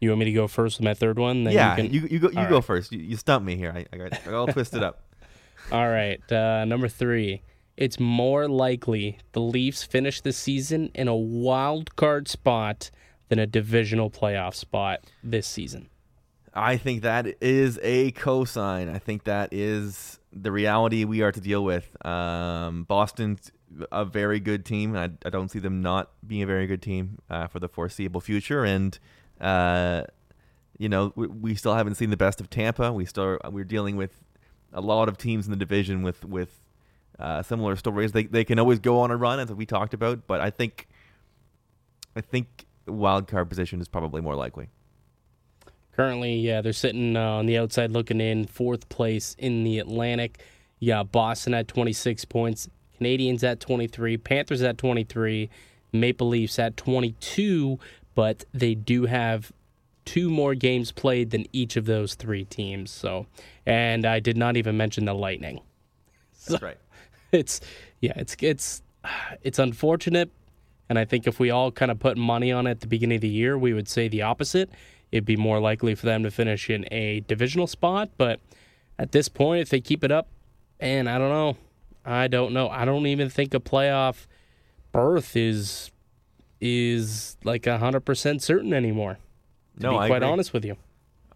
You 0.00 0.10
want 0.10 0.20
me 0.20 0.26
to 0.26 0.32
go 0.32 0.48
first 0.48 0.78
with 0.78 0.84
my 0.84 0.94
third 0.94 1.18
one? 1.18 1.44
Then 1.44 1.54
yeah, 1.54 1.76
you, 1.76 1.82
can... 1.82 1.92
you, 1.92 2.08
you 2.10 2.18
go 2.18 2.30
you 2.30 2.38
All 2.38 2.48
go 2.48 2.54
right. 2.56 2.64
first. 2.64 2.92
You, 2.92 2.98
you 2.98 3.16
stumped 3.16 3.46
me 3.46 3.56
here. 3.56 3.72
I, 3.74 3.86
I 3.92 3.96
got 3.96 4.12
I 4.12 4.24
got 4.24 4.34
all 4.34 4.46
twisted 4.46 4.82
up. 4.82 5.02
All 5.72 5.88
right. 5.88 6.20
Uh, 6.30 6.64
number 6.64 6.88
three. 6.88 7.42
It's 7.76 7.98
more 7.98 8.48
likely 8.48 9.18
the 9.32 9.40
Leafs 9.40 9.82
finish 9.82 10.20
the 10.20 10.32
season 10.32 10.90
in 10.94 11.08
a 11.08 11.16
wild 11.16 11.96
card 11.96 12.28
spot 12.28 12.90
than 13.28 13.38
a 13.40 13.46
divisional 13.46 14.10
playoff 14.10 14.54
spot 14.54 15.00
this 15.24 15.46
season. 15.46 15.88
I 16.52 16.76
think 16.76 17.02
that 17.02 17.26
is 17.40 17.80
a 17.82 18.12
cosign. 18.12 18.94
I 18.94 18.98
think 18.98 19.24
that 19.24 19.52
is 19.52 20.20
the 20.34 20.50
reality 20.50 21.04
we 21.04 21.22
are 21.22 21.32
to 21.32 21.40
deal 21.40 21.64
with. 21.64 21.96
Um, 22.04 22.84
Boston's 22.84 23.52
a 23.92 24.04
very 24.04 24.40
good 24.40 24.64
team. 24.64 24.96
I, 24.96 25.10
I 25.24 25.30
don't 25.30 25.50
see 25.50 25.58
them 25.58 25.80
not 25.80 26.10
being 26.26 26.42
a 26.42 26.46
very 26.46 26.66
good 26.66 26.82
team 26.82 27.18
uh, 27.30 27.46
for 27.46 27.60
the 27.60 27.68
foreseeable 27.68 28.20
future. 28.20 28.64
And 28.64 28.98
uh, 29.40 30.04
you 30.78 30.88
know, 30.88 31.12
we, 31.14 31.26
we, 31.26 31.54
still 31.54 31.74
haven't 31.74 31.94
seen 31.94 32.10
the 32.10 32.16
best 32.16 32.40
of 32.40 32.50
Tampa. 32.50 32.92
We 32.92 33.04
still 33.04 33.38
we're 33.50 33.64
dealing 33.64 33.96
with 33.96 34.22
a 34.72 34.80
lot 34.80 35.08
of 35.08 35.16
teams 35.16 35.46
in 35.46 35.52
the 35.52 35.56
division 35.56 36.02
with 36.02 36.24
with 36.24 36.60
uh, 37.18 37.42
similar 37.42 37.76
stories. 37.76 38.12
They 38.12 38.24
they 38.24 38.44
can 38.44 38.58
always 38.58 38.80
go 38.80 39.00
on 39.00 39.10
a 39.10 39.16
run, 39.16 39.38
as 39.38 39.52
we 39.52 39.66
talked 39.66 39.94
about. 39.94 40.26
But 40.26 40.40
I 40.40 40.50
think 40.50 40.88
I 42.16 42.20
think 42.20 42.66
wild 42.86 43.28
card 43.28 43.48
position 43.48 43.80
is 43.80 43.88
probably 43.88 44.20
more 44.20 44.34
likely. 44.34 44.68
Currently, 45.96 46.34
yeah, 46.36 46.60
they're 46.60 46.72
sitting 46.72 47.16
uh, 47.16 47.20
on 47.20 47.46
the 47.46 47.56
outside 47.58 47.92
looking 47.92 48.20
in, 48.20 48.46
fourth 48.46 48.88
place 48.88 49.36
in 49.38 49.62
the 49.62 49.78
Atlantic. 49.78 50.40
Yeah, 50.80 51.04
Boston 51.04 51.54
at 51.54 51.68
26 51.68 52.24
points, 52.24 52.68
Canadiens 53.00 53.44
at 53.44 53.60
23, 53.60 54.16
Panthers 54.16 54.62
at 54.62 54.76
23, 54.76 55.48
Maple 55.92 56.28
Leafs 56.28 56.58
at 56.58 56.76
22, 56.76 57.78
but 58.14 58.44
they 58.52 58.74
do 58.74 59.06
have 59.06 59.52
two 60.04 60.28
more 60.30 60.54
games 60.54 60.90
played 60.90 61.30
than 61.30 61.46
each 61.52 61.76
of 61.76 61.84
those 61.86 62.14
three 62.14 62.44
teams. 62.44 62.90
So, 62.90 63.26
and 63.64 64.04
I 64.04 64.18
did 64.18 64.36
not 64.36 64.56
even 64.56 64.76
mention 64.76 65.04
the 65.04 65.14
Lightning. 65.14 65.60
So 66.32 66.52
That's 66.54 66.62
right. 66.62 66.78
It's 67.32 67.60
yeah, 68.00 68.12
it's 68.14 68.36
it's 68.40 68.82
it's 69.42 69.58
unfortunate, 69.58 70.30
and 70.88 71.00
I 71.00 71.04
think 71.04 71.26
if 71.26 71.40
we 71.40 71.50
all 71.50 71.72
kind 71.72 71.90
of 71.90 71.98
put 71.98 72.16
money 72.16 72.52
on 72.52 72.68
it 72.68 72.72
at 72.72 72.80
the 72.80 72.86
beginning 72.86 73.16
of 73.16 73.22
the 73.22 73.28
year, 73.28 73.58
we 73.58 73.72
would 73.72 73.88
say 73.88 74.06
the 74.06 74.22
opposite 74.22 74.70
it'd 75.14 75.24
be 75.24 75.36
more 75.36 75.60
likely 75.60 75.94
for 75.94 76.06
them 76.06 76.24
to 76.24 76.30
finish 76.30 76.68
in 76.68 76.84
a 76.90 77.20
divisional 77.20 77.68
spot. 77.68 78.10
But 78.18 78.40
at 78.98 79.12
this 79.12 79.28
point, 79.28 79.62
if 79.62 79.68
they 79.68 79.80
keep 79.80 80.02
it 80.02 80.10
up, 80.10 80.26
and 80.80 81.08
I 81.08 81.18
don't 81.18 81.28
know, 81.30 81.56
I 82.04 82.26
don't 82.26 82.52
know. 82.52 82.68
I 82.68 82.84
don't 82.84 83.06
even 83.06 83.30
think 83.30 83.54
a 83.54 83.60
playoff 83.60 84.26
berth 84.90 85.36
is 85.36 85.92
is 86.60 87.36
like 87.44 87.64
hundred 87.66 88.00
percent 88.00 88.42
certain 88.42 88.74
anymore. 88.74 89.18
To 89.76 89.82
no, 89.84 89.90
be 89.92 89.96
I 89.98 90.08
quite 90.08 90.16
agree. 90.24 90.28
honest 90.32 90.52
with 90.52 90.64
you, 90.64 90.76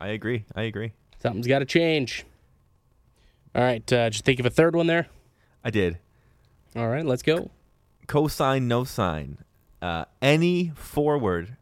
I 0.01 0.09
agree. 0.09 0.45
I 0.57 0.63
agree. 0.63 0.93
Something's 1.23 1.47
got 1.47 1.61
to 1.61 1.65
change. 1.65 2.25
All 3.55 3.63
right, 3.63 3.93
uh, 3.93 4.11
just 4.11 4.25
think 4.25 4.41
of 4.41 4.47
a 4.47 4.51
third 4.51 4.75
one 4.75 4.89
there. 4.89 5.07
I 5.65 5.71
did. 5.71 5.99
All 6.75 6.89
right, 6.89 7.07
let's 7.07 7.23
go. 7.23 7.51
Cosign, 8.09 8.63
no 8.63 8.83
sign. 8.83 9.39
Uh, 9.81 10.05
any 10.21 10.73
forward 10.75 11.57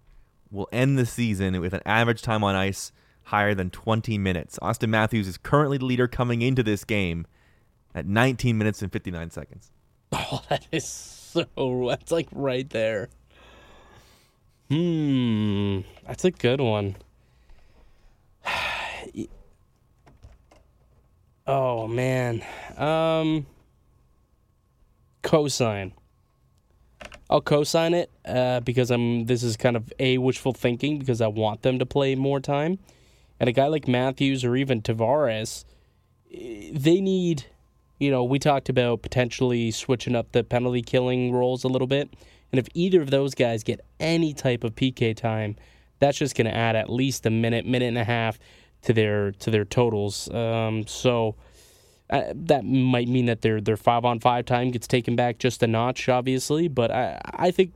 will 0.51 0.69
end 0.73 0.99
the 0.99 1.07
season 1.07 1.61
with 1.61 1.75
an 1.75 1.83
average 1.85 2.23
time 2.23 2.45
on 2.45 2.55
ice 2.55 2.93
higher 3.25 3.55
than 3.55 3.71
20 3.71 4.19
minutes. 4.19 4.59
Auston 4.63 4.89
Matthews 4.89 5.27
is 5.27 5.37
currently 5.37 5.79
the 5.79 5.85
leader 5.85 6.07
coming 6.07 6.43
into 6.43 6.63
this 6.63 6.85
game 6.85 7.27
at 7.95 8.07
19 8.07 8.57
minutes 8.57 8.83
and 8.83 8.93
59 8.93 9.31
seconds. 9.31 9.73
Oh, 10.13 10.43
that 10.49 10.67
is 10.71 10.87
so. 10.87 11.47
That's 11.89 12.13
like 12.13 12.29
right 12.33 12.69
there. 12.71 13.09
Hmm, 14.71 15.81
that's 16.07 16.25
a 16.25 16.31
good 16.31 16.61
one. 16.61 16.97
oh 21.47 21.87
man, 21.89 22.45
um, 22.77 23.47
cosign. 25.23 25.93
I'll 27.29 27.41
co-sign 27.41 27.95
it 27.95 28.11
uh, 28.25 28.61
because 28.61 28.91
I'm. 28.91 29.27
This 29.27 29.43
is 29.43 29.57
kind 29.57 29.77
of 29.77 29.93
a 29.99 30.19
wishful 30.19 30.53
thinking 30.53 30.99
because 30.99 31.21
I 31.21 31.27
want 31.27 31.63
them 31.63 31.79
to 31.79 31.87
play 31.87 32.15
more 32.15 32.41
time, 32.41 32.79
and 33.41 33.49
a 33.49 33.53
guy 33.53 33.67
like 33.67 33.89
Matthews 33.89 34.45
or 34.45 34.57
even 34.57 34.81
Tavares, 34.81 35.65
eh, 36.33 36.71
they 36.73 37.01
need. 37.01 37.45
You 37.99 38.11
know, 38.11 38.23
we 38.25 38.39
talked 38.39 38.69
about 38.69 39.03
potentially 39.03 39.71
switching 39.71 40.15
up 40.15 40.33
the 40.33 40.45
penalty 40.45 40.83
killing 40.83 41.33
roles 41.33 41.65
a 41.65 41.69
little 41.69 41.87
bit, 41.89 42.11
and 42.53 42.59
if 42.59 42.69
either 42.75 43.01
of 43.01 43.11
those 43.11 43.35
guys 43.35 43.65
get 43.65 43.81
any 43.99 44.33
type 44.33 44.63
of 44.63 44.75
PK 44.75 45.17
time, 45.17 45.57
that's 45.99 46.19
just 46.19 46.37
going 46.37 46.47
to 46.47 46.55
add 46.55 46.77
at 46.77 46.91
least 46.91 47.27
a 47.27 47.31
minute, 47.31 47.67
minute 47.67 47.87
and 47.87 47.99
a 47.99 48.05
half 48.05 48.39
to 48.83 48.93
their 48.93 49.33
to 49.33 49.51
their 49.51 49.65
totals. 49.65 50.31
Um, 50.33 50.87
so 50.87 51.35
uh, 52.11 52.33
that 52.35 52.65
might 52.65 53.09
mean 53.09 53.27
that 53.27 53.41
their 53.41 53.61
their 53.61 53.77
five 53.77 54.05
on 54.05 54.21
five 54.21 54.45
time 54.45 54.71
gets 54.71 54.87
taken 54.87 55.17
back 55.17 55.39
just 55.39 55.63
a 55.63 55.67
notch, 55.67 56.09
obviously. 56.09 56.69
But 56.69 56.91
I 56.91 57.21
I 57.25 57.51
think 57.51 57.75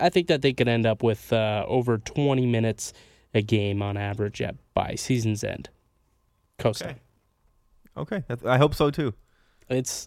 I 0.00 0.08
think 0.08 0.28
that 0.28 0.42
they 0.42 0.52
could 0.52 0.68
end 0.68 0.86
up 0.86 1.02
with 1.02 1.32
uh, 1.32 1.64
over 1.66 1.98
twenty 1.98 2.46
minutes 2.46 2.92
a 3.34 3.42
game 3.42 3.82
on 3.82 3.96
average 3.96 4.40
at 4.40 4.54
by 4.74 4.94
season's 4.94 5.42
end. 5.42 5.68
Costa. 6.58 6.96
Okay, 7.96 8.22
okay. 8.30 8.48
I 8.48 8.58
hope 8.58 8.74
so 8.74 8.90
too. 8.90 9.14
It's 9.68 10.06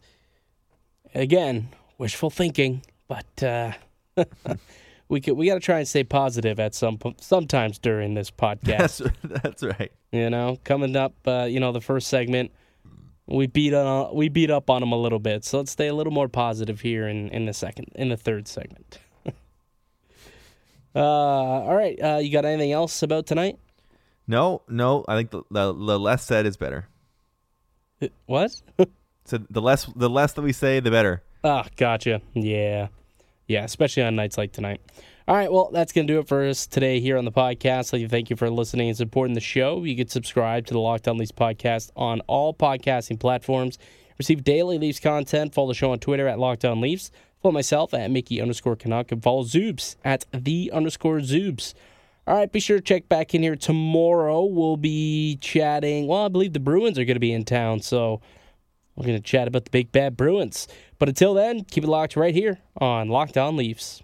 again 1.14 1.70
wishful 1.98 2.30
thinking, 2.30 2.82
but 3.08 3.44
uh, 3.44 3.74
we 5.10 5.20
could 5.20 5.34
we 5.34 5.48
got 5.48 5.56
to 5.56 5.60
try 5.60 5.80
and 5.80 5.88
stay 5.88 6.04
positive 6.04 6.60
at 6.60 6.74
some 6.74 6.98
sometimes 7.20 7.78
during 7.78 8.14
this 8.14 8.32
podcast. 8.32 9.12
That's 9.24 9.44
that's 9.44 9.64
right. 9.64 9.92
You 10.12 10.30
know, 10.30 10.58
coming 10.64 10.96
up, 10.96 11.14
uh, 11.26 11.48
you 11.50 11.60
know, 11.60 11.74
the 11.74 11.82
first 11.82 12.08
segment 12.08 12.52
we 13.28 13.48
beat 13.48 13.74
on 13.74 14.16
we 14.16 14.30
beat 14.30 14.52
up 14.52 14.70
on 14.70 14.82
them 14.82 14.92
a 14.92 15.00
little 15.00 15.20
bit. 15.20 15.44
So 15.44 15.58
let's 15.60 15.72
stay 15.72 15.88
a 15.88 15.94
little 15.94 16.14
more 16.14 16.28
positive 16.28 16.82
here 16.82 17.08
in, 17.08 17.30
in 17.30 17.46
the 17.46 17.54
second 17.54 17.88
in 17.96 18.10
the 18.10 18.18
third 18.18 18.48
segment. 18.48 19.00
uh, 20.96 21.00
all 21.00 21.76
right, 21.76 22.02
uh, 22.02 22.18
you 22.18 22.32
got 22.32 22.46
anything 22.46 22.72
else 22.72 23.02
about 23.02 23.26
tonight? 23.26 23.58
No, 24.28 24.62
no. 24.68 25.06
I 25.08 25.16
think 25.16 25.32
the 25.32 25.44
the, 25.52 25.74
the 25.74 26.00
less 26.00 26.24
said 26.24 26.46
is 26.46 26.58
better. 26.58 26.88
It, 28.00 28.14
what? 28.26 28.62
so 29.26 29.38
the 29.50 29.62
less 29.62 29.86
the 29.96 30.10
less 30.10 30.34
that 30.34 30.42
we 30.42 30.54
say, 30.54 30.80
the 30.80 30.92
better. 30.92 31.24
Ah, 31.44 31.64
oh, 31.66 31.70
gotcha. 31.76 32.22
Yeah, 32.34 32.88
yeah. 33.48 33.64
Especially 33.64 34.04
on 34.04 34.16
nights 34.16 34.38
like 34.38 34.52
tonight. 34.52 34.82
All 35.28 35.36
right, 35.36 35.52
well, 35.52 35.72
that's 35.74 35.92
going 35.92 36.06
to 36.06 36.14
do 36.14 36.20
it 36.20 36.28
for 36.28 36.46
us 36.46 36.68
today 36.68 37.00
here 37.00 37.18
on 37.18 37.26
the 37.26 37.32
podcast. 37.32 37.92
Like 37.92 38.08
thank 38.12 38.30
you 38.30 38.36
for 38.36 38.48
listening 38.48 38.90
and 38.90 38.98
supporting 38.98 39.34
the 39.34 39.42
show. 39.42 39.84
You 39.84 39.96
can 39.96 40.08
subscribe 40.08 40.68
to 40.68 40.74
the 40.76 40.80
Locked 40.80 41.08
On 41.08 41.18
Leafs 41.18 41.32
podcast 41.32 41.90
on 41.96 42.22
all 42.28 42.54
podcasting 42.54 43.20
platforms. 43.20 43.80
Receive 44.20 44.44
daily 44.44 44.78
Leafs 44.78 45.00
content. 45.00 45.56
Follow 45.56 45.70
the 45.70 45.74
show 45.74 45.92
on 45.92 45.98
Twitter 45.98 46.28
at 46.28 46.38
Locked 46.38 46.64
On 46.64 46.80
Leafs. 46.80 47.10
Follow 47.42 47.54
myself 47.54 47.92
at 47.96 48.12
Mickey 48.12 48.40
underscore 48.40 48.76
Canuck 48.76 49.12
and 49.12 49.24
follow 49.24 49.44
Zoobs 49.44 49.96
at 50.06 50.26
the 50.32 50.70
underscore 50.72 51.18
Zoobs. 51.22 51.74
All 52.28 52.36
right, 52.36 52.52
be 52.52 52.60
sure 52.60 52.78
to 52.78 52.84
check 52.84 53.10
back 53.10 53.34
in 53.34 53.42
here 53.42 53.56
tomorrow. 53.56 54.44
We'll 54.46 54.78
be 54.78 55.40
chatting. 55.42 56.06
Well, 56.06 56.26
I 56.26 56.28
believe 56.28 56.54
the 56.54 56.60
Bruins 56.60 57.00
are 57.00 57.06
going 57.06 57.16
to 57.16 57.20
be 57.20 57.34
in 57.34 57.46
town, 57.46 57.82
so 57.82 58.22
we're 58.96 59.08
going 59.08 59.18
to 59.18 59.24
chat 59.24 59.48
about 59.48 59.66
the 59.66 59.72
big 59.72 59.92
bad 59.92 60.18
Bruins. 60.18 60.68
But 61.00 61.10
until 61.10 61.34
then, 61.34 61.64
keep 61.64 61.84
it 61.84 61.88
locked 61.88 62.16
right 62.16 62.36
here 62.36 62.60
on 62.78 63.10
Locked 63.10 63.38
On 63.38 63.56
Leafs. 63.58 64.04